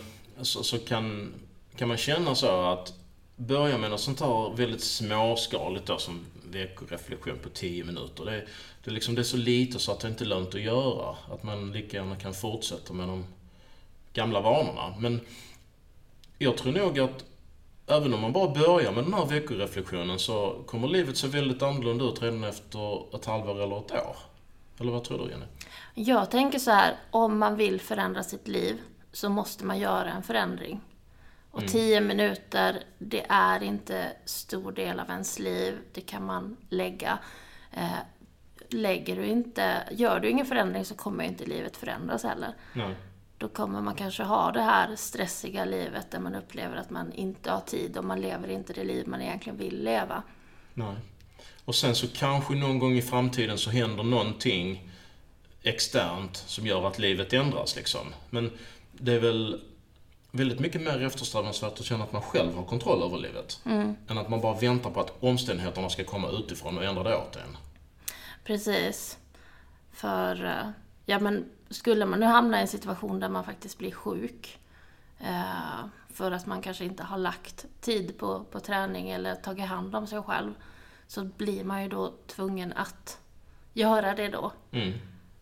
så, 0.42 0.62
så 0.62 0.78
kan, 0.78 1.34
kan 1.76 1.88
man 1.88 1.96
känna 1.96 2.34
så 2.34 2.60
att 2.60 2.94
börja 3.36 3.78
med 3.78 3.90
något 3.90 4.00
sånt 4.00 4.20
här 4.20 4.56
väldigt 4.56 4.84
småskaligt 4.84 5.86
då, 5.86 5.98
som 5.98 6.26
veckoreflektion 6.50 7.38
på 7.42 7.48
10 7.48 7.84
minuter. 7.84 8.24
Det, 8.24 8.46
det, 8.84 8.90
liksom, 8.90 9.14
det 9.14 9.20
är 9.20 9.24
så 9.24 9.36
lite 9.36 9.78
så 9.78 9.92
att 9.92 10.00
det 10.00 10.08
inte 10.08 10.24
är 10.24 10.26
lönt 10.26 10.54
att 10.54 10.60
göra. 10.60 11.16
Att 11.30 11.42
man 11.42 11.72
lika 11.72 11.96
gärna 11.96 12.16
kan 12.16 12.34
fortsätta 12.34 12.92
med 12.92 13.08
de 13.08 13.24
gamla 14.12 14.40
vanorna. 14.40 14.94
Men 14.98 15.20
jag 16.38 16.56
tror 16.56 16.72
nog 16.72 16.98
att 16.98 17.24
även 17.86 18.14
om 18.14 18.20
man 18.20 18.32
bara 18.32 18.48
börjar 18.48 18.92
med 18.92 19.04
den 19.04 19.14
här 19.14 19.26
veckoreflektionen 19.26 20.18
så 20.18 20.62
kommer 20.66 20.88
livet 20.88 21.16
se 21.16 21.26
väldigt 21.26 21.62
annorlunda 21.62 22.04
ut 22.04 22.22
redan 22.22 22.44
efter 22.44 23.14
ett 23.16 23.24
halvår 23.24 23.62
eller 23.62 23.78
ett 23.78 23.92
år. 23.92 24.16
Eller 24.80 24.92
vad 24.92 25.04
tror 25.04 25.18
du 25.18 25.30
Jenny? 25.30 25.44
Jag 25.94 26.30
tänker 26.30 26.58
så 26.58 26.70
här, 26.70 26.96
om 27.10 27.38
man 27.38 27.56
vill 27.56 27.80
förändra 27.80 28.22
sitt 28.22 28.48
liv 28.48 28.76
så 29.18 29.28
måste 29.28 29.64
man 29.64 29.78
göra 29.78 30.10
en 30.10 30.22
förändring. 30.22 30.80
Och 31.50 31.60
mm. 31.60 31.72
tio 31.72 32.00
minuter, 32.00 32.84
det 32.98 33.26
är 33.28 33.62
inte 33.62 34.12
stor 34.24 34.72
del 34.72 35.00
av 35.00 35.10
ens 35.10 35.38
liv. 35.38 35.78
Det 35.92 36.00
kan 36.00 36.26
man 36.26 36.56
lägga. 36.68 37.18
Eh, 37.72 37.98
lägger 38.68 39.16
du 39.16 39.26
inte, 39.26 39.88
gör 39.90 40.20
du 40.20 40.30
ingen 40.30 40.46
förändring 40.46 40.84
så 40.84 40.94
kommer 40.94 41.24
inte 41.24 41.44
livet 41.44 41.76
förändras 41.76 42.22
heller. 42.22 42.54
Nej. 42.72 42.94
Då 43.38 43.48
kommer 43.48 43.80
man 43.80 43.94
kanske 43.94 44.22
ha 44.22 44.52
det 44.52 44.62
här 44.62 44.96
stressiga 44.96 45.64
livet 45.64 46.10
där 46.10 46.20
man 46.20 46.34
upplever 46.34 46.76
att 46.76 46.90
man 46.90 47.12
inte 47.12 47.50
har 47.50 47.60
tid 47.60 47.96
och 47.96 48.04
man 48.04 48.20
lever 48.20 48.48
inte 48.48 48.72
det 48.72 48.84
liv 48.84 49.08
man 49.08 49.22
egentligen 49.22 49.58
vill 49.58 49.84
leva. 49.84 50.22
Nej. 50.74 50.96
Och 51.64 51.74
sen 51.74 51.94
så 51.94 52.08
kanske 52.08 52.54
någon 52.54 52.78
gång 52.78 52.92
i 52.96 53.02
framtiden 53.02 53.58
så 53.58 53.70
händer 53.70 54.02
någonting 54.02 54.90
externt 55.62 56.36
som 56.36 56.66
gör 56.66 56.86
att 56.86 56.98
livet 56.98 57.32
ändras 57.32 57.76
liksom. 57.76 58.06
Men 58.30 58.50
det 58.98 59.12
är 59.12 59.20
väl 59.20 59.60
väldigt 60.30 60.60
mycket 60.60 60.80
mer 60.80 61.02
eftersträvansvärt 61.02 61.80
att 61.80 61.84
känna 61.84 62.04
att 62.04 62.12
man 62.12 62.22
själv 62.22 62.54
har 62.54 62.64
kontroll 62.64 63.02
över 63.02 63.18
livet. 63.18 63.60
Mm. 63.64 63.96
Än 64.08 64.18
att 64.18 64.28
man 64.28 64.40
bara 64.40 64.54
väntar 64.54 64.90
på 64.90 65.00
att 65.00 65.22
omständigheterna 65.22 65.88
ska 65.88 66.04
komma 66.04 66.28
utifrån 66.28 66.78
och 66.78 66.84
ändra 66.84 67.02
det 67.02 67.16
åt 67.16 67.36
en. 67.36 67.56
Precis. 68.44 69.18
För, 69.92 70.44
eh, 70.44 70.70
ja 71.06 71.18
men 71.18 71.50
skulle 71.70 72.06
man 72.06 72.20
nu 72.20 72.26
hamna 72.26 72.58
i 72.58 72.60
en 72.60 72.68
situation 72.68 73.20
där 73.20 73.28
man 73.28 73.44
faktiskt 73.44 73.78
blir 73.78 73.90
sjuk 73.90 74.58
eh, 75.18 75.86
för 76.08 76.30
att 76.30 76.46
man 76.46 76.62
kanske 76.62 76.84
inte 76.84 77.02
har 77.02 77.18
lagt 77.18 77.66
tid 77.80 78.18
på, 78.18 78.44
på 78.44 78.60
träning 78.60 79.10
eller 79.10 79.34
tagit 79.34 79.66
hand 79.66 79.96
om 79.96 80.06
sig 80.06 80.22
själv 80.22 80.54
så 81.06 81.24
blir 81.24 81.64
man 81.64 81.82
ju 81.82 81.88
då 81.88 82.12
tvungen 82.26 82.72
att 82.72 83.20
göra 83.72 84.14
det 84.14 84.28
då. 84.28 84.52
Mm. 84.70 84.92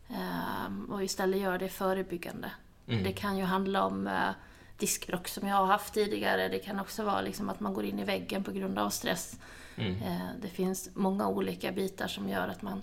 Eh, 0.08 0.92
och 0.92 1.04
istället 1.04 1.40
göra 1.40 1.58
det 1.58 1.68
förebyggande. 1.68 2.50
Mm. 2.88 3.05
Det 3.05 3.12
kan 3.12 3.38
ju 3.38 3.44
handla 3.44 3.85
om 3.85 4.33
diskbråck 4.79 5.29
som 5.29 5.49
jag 5.49 5.57
har 5.57 5.66
haft 5.66 5.94
tidigare. 5.94 6.49
Det 6.49 6.59
kan 6.59 6.81
också 6.81 7.05
vara 7.05 7.20
liksom 7.20 7.49
att 7.49 7.61
man 7.61 7.75
går 7.75 7.85
in 7.85 7.99
i 7.99 8.05
väggen 8.05 8.44
på 8.44 8.53
grund 8.53 8.79
av 8.79 8.90
stress. 8.90 9.38
Mm. 9.77 9.96
Det 10.42 10.49
finns 10.49 10.90
många 10.94 11.29
olika 11.29 11.72
bitar 11.72 12.09
som 12.09 12.29
gör 12.29 12.49
att 12.49 12.62
man, 12.62 12.83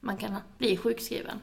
man 0.00 0.16
kan 0.16 0.36
bli 0.58 0.76
sjukskriven. 0.76 1.40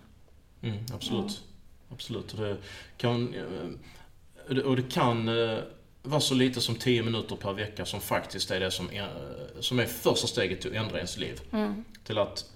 Mm, 0.62 0.86
absolut. 0.94 1.22
Mm. 1.22 1.54
Absolut. 1.94 2.38
Det 2.38 2.58
kan, 2.98 3.34
eh, 3.34 4.58
och 4.58 4.76
det 4.76 4.92
kan 4.92 5.28
eh, 5.28 5.58
vara 6.04 6.22
så 6.22 6.34
lite 6.34 6.62
som 6.62 6.76
10 6.76 7.04
minuter 7.04 7.36
per 7.36 7.54
vecka 7.54 7.86
som 7.86 8.02
faktiskt 8.02 8.52
är 8.52 8.60
det 8.60 8.72
som 8.72 8.92
är, 8.92 9.10
som 9.60 9.80
är 9.80 9.86
första 9.86 10.28
steget 10.28 10.62
till 10.62 10.72
att 10.72 10.78
ändra 10.78 10.98
ens 10.98 11.18
liv. 11.18 11.42
Mm. 11.52 11.84
Till 12.04 12.18
att 12.18 12.52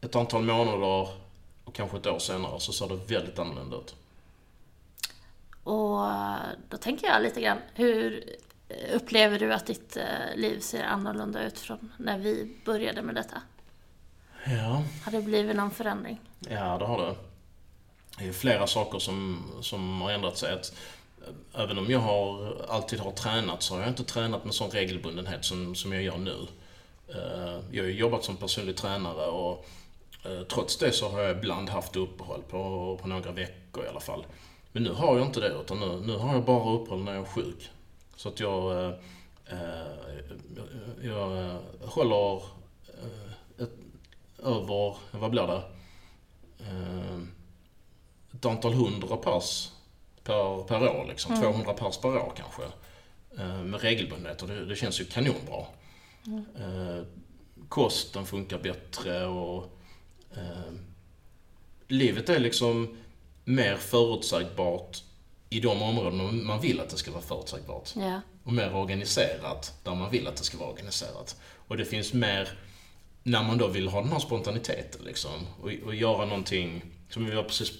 ett 0.00 0.16
antal 0.16 0.42
månader 0.42 1.08
och 1.64 1.74
kanske 1.74 1.96
ett 1.96 2.06
år 2.06 2.18
senare 2.18 2.60
så 2.60 2.72
ser 2.72 2.88
det 2.88 3.14
väldigt 3.14 3.38
annorlunda 3.38 3.76
ut. 3.76 3.94
Och 5.64 6.06
då 6.68 6.76
tänker 6.76 7.06
jag 7.06 7.22
lite 7.22 7.40
grann, 7.40 7.58
hur 7.74 8.24
upplever 8.92 9.38
du 9.38 9.52
att 9.52 9.66
ditt 9.66 9.96
eh, 9.96 10.36
liv 10.36 10.60
ser 10.60 10.82
annorlunda 10.82 11.42
ut 11.42 11.58
från 11.58 11.92
när 11.96 12.18
vi 12.18 12.56
började 12.64 13.02
med 13.02 13.14
detta? 13.14 13.42
Ja. 14.44 14.82
Har 15.04 15.12
det 15.12 15.22
blivit 15.22 15.56
någon 15.56 15.70
förändring? 15.70 16.20
Ja, 16.48 16.78
det 16.78 16.84
har 16.84 17.06
det. 17.06 17.14
Det 18.18 18.28
är 18.28 18.32
flera 18.32 18.66
saker 18.66 18.98
som, 18.98 19.44
som 19.62 20.00
har 20.00 20.10
ändrat 20.10 20.38
sig. 20.38 20.52
Att, 20.54 20.74
eh, 21.26 21.62
även 21.62 21.78
om 21.78 21.90
jag 21.90 21.98
har, 21.98 22.56
alltid 22.68 23.00
har 23.00 23.12
tränat 23.12 23.62
så 23.62 23.74
har 23.74 23.80
jag 23.80 23.88
inte 23.88 24.04
tränat 24.04 24.44
med 24.44 24.54
sån 24.54 24.70
regelbundenhet 24.70 25.44
som, 25.44 25.74
som 25.74 25.92
jag 25.92 26.02
gör 26.02 26.18
nu. 26.18 26.46
Eh, 27.08 27.60
jag 27.70 27.84
har 27.84 27.90
jobbat 27.90 28.24
som 28.24 28.36
personlig 28.36 28.76
tränare 28.76 29.26
och 29.26 29.66
trots 30.48 30.76
det 30.76 30.92
så 30.92 31.08
har 31.08 31.20
jag 31.20 31.36
ibland 31.36 31.68
haft 31.68 31.96
uppehåll 31.96 32.42
på, 32.42 32.98
på 33.02 33.08
några 33.08 33.32
veckor 33.32 33.84
i 33.84 33.88
alla 33.88 34.00
fall. 34.00 34.24
Men 34.72 34.82
nu 34.82 34.90
har 34.92 35.18
jag 35.18 35.26
inte 35.26 35.40
det, 35.40 35.48
utan 35.48 35.80
nu, 35.80 36.00
nu 36.06 36.16
har 36.16 36.34
jag 36.34 36.44
bara 36.44 36.72
uppehåll 36.72 37.04
när 37.04 37.14
jag 37.14 37.22
är 37.22 37.28
sjuk. 37.28 37.70
Så 38.16 38.28
att 38.28 38.40
jag, 38.40 38.84
eh, 38.84 38.94
eh 39.46 39.86
jag, 41.02 41.32
jag 41.80 41.86
håller 41.86 42.36
eh, 42.36 43.62
ett, 43.62 43.72
över, 44.38 44.96
vad 45.10 45.30
blir 45.30 45.46
det? 45.46 45.62
Eh, 46.58 47.18
ett 48.34 48.46
antal 48.46 48.72
hundra 48.72 49.16
pass 49.16 49.72
per, 50.24 50.62
per 50.62 50.88
år, 50.88 51.06
liksom. 51.08 51.34
Mm. 51.34 51.52
200 51.52 51.72
pass 51.72 52.00
per 52.00 52.16
år 52.16 52.32
kanske. 52.36 52.62
Eh, 53.38 53.62
med 53.62 53.80
regelbundenhet 53.80 54.42
och 54.42 54.48
det, 54.48 54.64
det 54.64 54.76
känns 54.76 55.00
ju 55.00 55.04
kanonbra. 55.04 55.66
Mm. 56.26 56.44
Eh, 56.58 57.04
kosten 57.68 58.26
funkar 58.26 58.58
bättre 58.58 59.26
och 59.26 59.76
livet 61.88 62.28
är 62.28 62.38
liksom 62.38 62.96
mer 63.44 63.76
förutsägbart 63.76 65.02
i 65.50 65.60
de 65.60 65.82
områden 65.82 66.46
man 66.46 66.60
vill 66.60 66.80
att 66.80 66.88
det 66.88 66.96
ska 66.96 67.10
vara 67.10 67.22
förutsägbart. 67.22 67.90
Ja. 67.96 68.20
Och 68.44 68.52
mer 68.52 68.74
organiserat 68.74 69.74
där 69.84 69.94
man 69.94 70.10
vill 70.10 70.26
att 70.26 70.36
det 70.36 70.44
ska 70.44 70.58
vara 70.58 70.70
organiserat. 70.70 71.36
Och 71.68 71.76
det 71.76 71.84
finns 71.84 72.12
mer 72.12 72.58
när 73.22 73.42
man 73.42 73.58
då 73.58 73.68
vill 73.68 73.88
ha 73.88 74.00
den 74.00 74.12
här 74.12 74.18
spontaniteten 74.18 75.04
liksom. 75.04 75.46
Och, 75.62 75.70
och 75.86 75.94
göra 75.94 76.24
någonting, 76.24 76.82
som 77.10 77.24
vi 77.24 77.34
var 77.34 77.42
precis 77.42 77.72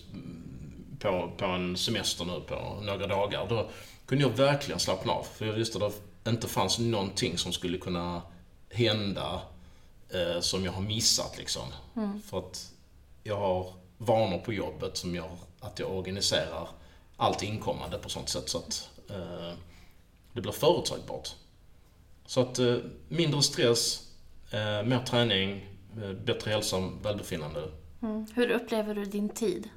på, 0.98 1.32
på 1.36 1.44
en 1.44 1.76
semester 1.76 2.24
nu 2.24 2.40
på 2.40 2.80
några 2.82 3.06
dagar. 3.06 3.46
Då 3.48 3.70
kunde 4.06 4.24
jag 4.24 4.30
verkligen 4.30 4.80
slappna 4.80 5.12
av. 5.12 5.26
För 5.34 5.46
jag 5.46 5.52
visste 5.52 5.86
att 5.86 6.02
det 6.22 6.30
inte 6.30 6.48
fanns 6.48 6.78
någonting 6.78 7.38
som 7.38 7.52
skulle 7.52 7.78
kunna 7.78 8.22
hända 8.70 9.42
eh, 10.10 10.40
som 10.40 10.64
jag 10.64 10.72
har 10.72 10.82
missat 10.82 11.38
liksom. 11.38 11.62
Mm. 11.96 12.22
För 12.22 12.38
att 12.38 12.72
jag 13.22 13.36
har 13.36 13.72
vanor 13.98 14.38
på 14.38 14.52
jobbet 14.52 14.96
som 14.96 15.14
gör 15.14 15.30
att 15.60 15.78
jag 15.78 15.90
organiserar 15.96 16.68
allt 17.16 17.42
inkommande 17.42 17.98
på 17.98 18.08
sånt 18.08 18.28
sätt 18.28 18.48
så 18.48 18.58
att 18.58 18.90
eh, 19.10 19.52
det 20.32 20.40
blir 20.40 20.52
förutsägbart. 20.52 21.28
Så 22.26 22.40
att 22.40 22.58
eh, 22.58 22.76
mindre 23.08 23.42
stress, 23.42 24.12
eh, 24.50 24.82
mer 24.82 25.04
träning, 25.06 25.66
eh, 26.02 26.12
bättre 26.12 26.50
hälsa, 26.50 26.90
välbefinnande. 27.02 27.68
Mm. 28.02 28.26
Hur 28.34 28.50
upplever 28.50 28.94
du 28.94 29.04
din 29.04 29.28
tid? 29.28 29.68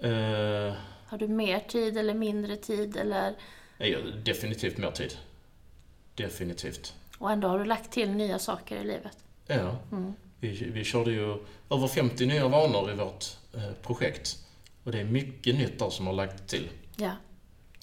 Eh, 0.00 0.74
Har 1.06 1.18
du 1.18 1.28
mer 1.28 1.60
tid 1.60 1.96
eller 1.96 2.14
mindre 2.14 2.56
tid? 2.56 2.96
Eller... 2.96 3.34
definitivt 4.24 4.78
mer 4.78 4.90
tid. 4.90 5.16
Definitivt. 6.14 6.94
Och 7.18 7.30
ändå 7.30 7.48
har 7.48 7.58
du 7.58 7.64
lagt 7.64 7.92
till 7.92 8.10
nya 8.10 8.38
saker 8.38 8.76
i 8.76 8.84
livet. 8.84 9.18
Ja. 9.46 9.76
Mm. 9.92 10.14
Vi, 10.40 10.70
vi 10.70 10.84
körde 10.84 11.10
ju 11.10 11.36
över 11.70 11.88
50 11.88 12.26
nya 12.26 12.48
vanor 12.48 12.90
i 12.90 12.94
vårt 12.94 13.24
eh, 13.54 13.72
projekt. 13.82 14.36
Och 14.84 14.92
det 14.92 15.00
är 15.00 15.04
mycket 15.04 15.54
nytt 15.54 15.78
där 15.78 15.90
som 15.90 16.06
har 16.06 16.14
lagt 16.14 16.46
till. 16.48 16.70
Ja, 16.96 17.12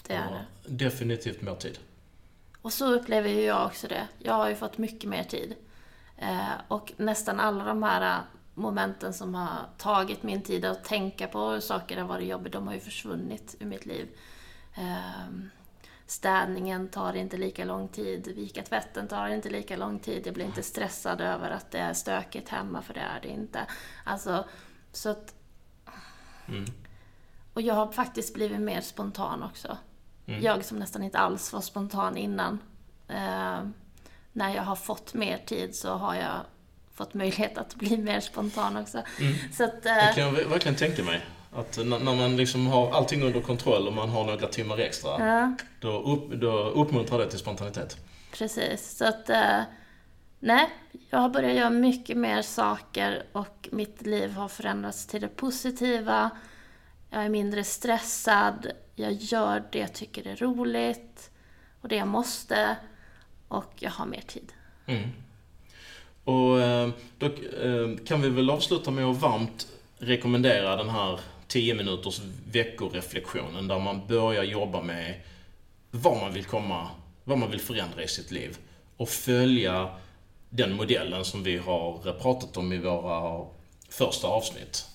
det 0.08 0.14
är 0.14 0.28
Och 0.28 0.34
det. 0.34 0.86
Definitivt 0.86 1.42
mer 1.42 1.56
tid. 1.56 1.80
Och 2.62 2.74
så 2.74 2.94
upplever 2.94 3.30
ju 3.30 3.42
jag 3.42 3.66
också 3.66 3.88
det. 3.88 4.08
Jag 4.20 4.34
har 4.34 4.50
ju 4.50 4.56
fått 4.56 4.78
mycket 4.78 5.10
mer 5.10 5.24
tid. 5.24 5.56
Eh, 6.18 6.54
och 6.68 6.94
nästan 6.98 7.40
alla 7.40 7.64
de 7.66 7.84
här 7.84 8.18
eh, 8.18 8.24
momenten 8.54 9.14
som 9.14 9.36
har 9.36 9.60
tagit 9.78 10.24
min 10.24 10.42
tid 10.42 10.66
att 10.66 10.84
tänka 10.84 11.28
på 11.28 11.50
hur 11.50 11.60
saker 11.60 11.98
har 11.98 12.08
varit 12.08 12.28
jobbigt, 12.28 12.54
de 12.54 12.68
har 12.68 12.74
ju 12.74 12.80
försvunnit 12.80 13.56
ur 13.60 13.66
mitt 13.66 13.86
liv. 13.86 14.08
Städningen 16.08 16.88
tar 16.88 17.14
inte 17.14 17.38
lika 17.38 17.66
lång 17.66 17.88
tid, 17.88 18.28
vika 18.36 18.64
tvätten 18.64 19.08
tar 19.08 19.28
inte 19.28 19.50
lika 19.50 19.78
lång 19.78 20.00
tid, 20.00 20.28
jag 20.28 20.34
blir 20.34 20.46
inte 20.46 20.64
stressad 20.64 21.22
över 21.22 21.50
att 21.50 21.72
det 21.72 21.80
är 21.80 21.94
stökigt 21.94 22.50
hemma, 22.50 22.82
för 22.82 22.94
det 22.94 23.00
är 23.00 23.20
det 23.22 23.28
inte. 23.28 23.60
Alltså, 24.04 24.46
så 24.92 25.10
att... 25.10 25.34
Mm. 26.48 26.66
Och 27.54 27.62
jag 27.62 27.74
har 27.74 27.92
faktiskt 27.92 28.34
blivit 28.34 28.60
mer 28.60 28.82
spontan 28.82 29.44
också. 29.44 29.78
Mm. 30.26 30.42
Jag 30.42 30.66
som 30.66 30.80
nästan 30.80 31.04
inte 31.04 31.18
alls 31.18 31.54
var 31.54 31.62
spontan 31.62 32.18
innan. 32.18 32.60
Eh, 33.08 33.60
när 34.32 34.56
jag 34.56 34.64
har 34.64 34.76
fått 34.76 35.14
mer 35.14 35.38
tid 35.38 35.76
så 35.76 35.94
har 35.94 36.16
jag 36.16 36.40
fått 36.94 37.14
möjlighet 37.14 37.58
att 37.58 37.76
bli 37.76 37.98
mer 37.98 38.20
spontan 38.20 38.78
också. 38.78 39.02
Mm. 39.20 39.34
Så 39.54 39.64
att, 39.64 39.84
Det 39.84 39.90
eh, 39.90 40.14
kan 40.16 40.24
jag 40.24 40.32
ver- 40.32 40.50
verkligen 40.50 40.78
tänka 40.78 41.04
mig. 41.04 41.26
Att 41.56 41.78
när 41.78 42.16
man 42.16 42.38
liksom 42.38 42.68
har 42.68 42.92
allting 42.92 43.24
under 43.24 43.42
kontroll 43.42 43.88
och 43.88 43.94
man 43.94 44.10
har 44.10 44.26
några 44.26 44.48
timmar 44.48 44.78
extra, 44.78 45.28
ja, 45.28 45.54
då, 45.80 46.02
upp, 46.02 46.42
då 46.42 46.52
uppmuntrar 46.70 47.20
det 47.20 47.30
till 47.30 47.40
spontanitet. 47.40 47.98
precis. 48.38 48.98
Så 48.98 49.06
att, 49.06 49.30
eh, 49.30 49.62
nej, 50.40 50.70
jag 51.10 51.20
har 51.20 51.30
börjat 51.30 51.56
göra 51.56 51.70
mycket 51.70 52.18
mer 52.18 52.42
saker 52.42 53.24
och 53.32 53.70
mitt 53.72 54.06
liv 54.06 54.32
har 54.32 54.48
förändrats 54.48 55.08
till 55.08 55.22
det 55.22 55.28
positiva. 55.28 56.30
Jag 57.10 57.26
är 57.26 57.30
mindre 57.30 57.64
stressad, 57.64 58.68
jag 58.96 59.12
gör 59.14 59.64
det 59.72 59.80
jag 59.80 59.94
tycker 59.94 60.28
är 60.28 60.36
roligt 60.36 61.32
och 61.82 61.90
det 61.90 61.96
jag 61.96 62.08
måste 62.08 62.76
och 63.48 63.74
jag 63.76 63.92
har 63.92 64.06
mer 64.06 64.24
tid. 64.28 64.54
Mm. 64.86 65.10
Och 66.24 66.62
eh, 66.62 66.90
då 67.18 67.26
eh, 67.26 68.06
kan 68.06 68.22
vi 68.22 68.30
väl 68.30 68.50
avsluta 68.50 68.92
med 68.92 69.06
att 69.06 69.18
varmt 69.18 69.68
rekommendera 69.98 70.76
den 70.76 70.90
här 70.90 71.20
10 71.48 71.74
minuters 71.74 72.22
veckoreflektionen 72.52 73.68
där 73.68 73.80
man 73.80 74.08
börjar 74.08 74.44
jobba 74.44 74.82
med 74.82 75.22
vad 75.92 76.18
man 76.18 76.34
vill 76.34 76.46
komma, 76.46 76.90
vad 77.24 77.38
man 77.38 77.52
vill 77.52 77.60
förändra 77.60 78.04
i 78.04 78.08
sitt 78.08 78.32
liv 78.32 78.58
och 78.98 79.10
följa 79.10 79.90
den 80.50 80.76
modellen 80.76 81.26
som 81.26 81.44
vi 81.44 81.58
har 81.58 82.14
pratat 82.20 82.58
om 82.58 82.74
i 82.74 82.78
våra 82.78 83.46
första 83.90 84.28
avsnitt. 84.28 84.86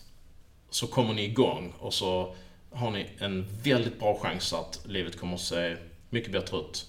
Så 0.71 0.87
kommer 0.87 1.15
ni 1.15 1.25
igång 1.25 1.73
och 1.79 1.95
så 1.95 2.35
har 2.73 2.91
ni 2.91 3.07
en 3.19 3.47
väldigt 3.63 3.99
bra 3.99 4.19
chans 4.19 4.53
att 4.53 4.81
livet 4.87 5.19
kommer 5.19 5.35
att 5.35 5.41
se 5.41 5.77
mycket 6.11 6.33
bättre 6.33 6.57
ut 6.59 6.87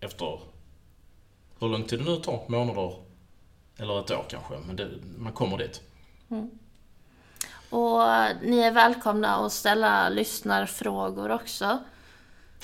efter 0.00 0.40
hur 1.60 1.68
lång 1.68 1.84
tid 1.84 1.98
det 1.98 2.04
nu 2.04 2.16
tar, 2.16 2.44
månader 2.48 2.96
eller 3.78 4.00
ett 4.00 4.10
år 4.10 4.24
kanske, 4.28 4.54
men 4.66 4.76
det, 4.76 4.90
man 5.18 5.32
kommer 5.32 5.58
dit. 5.58 5.82
Mm. 6.30 6.50
Och 7.74 8.00
ni 8.42 8.58
är 8.58 8.70
välkomna 8.70 9.36
att 9.36 9.52
ställa 9.52 10.08
lyssnarfrågor 10.08 11.30
också. 11.30 11.78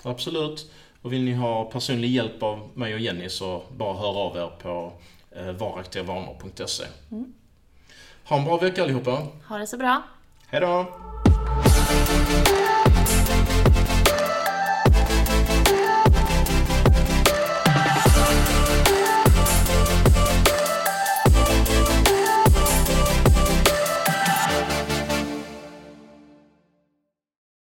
Absolut. 0.03 0.73
Och 1.03 1.13
vill 1.13 1.25
ni 1.25 1.35
ha 1.35 1.65
personlig 1.65 2.11
hjälp 2.11 2.43
av 2.43 2.71
mig 2.75 2.95
och 2.95 3.01
Jenny 3.01 3.29
så 3.29 3.63
bara 3.77 3.95
hör 3.95 4.19
av 4.19 4.37
er 4.37 4.51
på 4.63 4.93
eh, 5.31 5.53
varaktigavanor.se. 5.53 6.85
Ha 8.25 8.37
en 8.37 8.45
bra 8.45 8.57
vecka 8.57 8.83
allihopa. 8.83 9.27
Ha 9.49 9.59
det 9.59 9.67
så 9.67 9.77
bra! 9.77 10.03
Hej 10.47 10.61
då! 10.61 10.87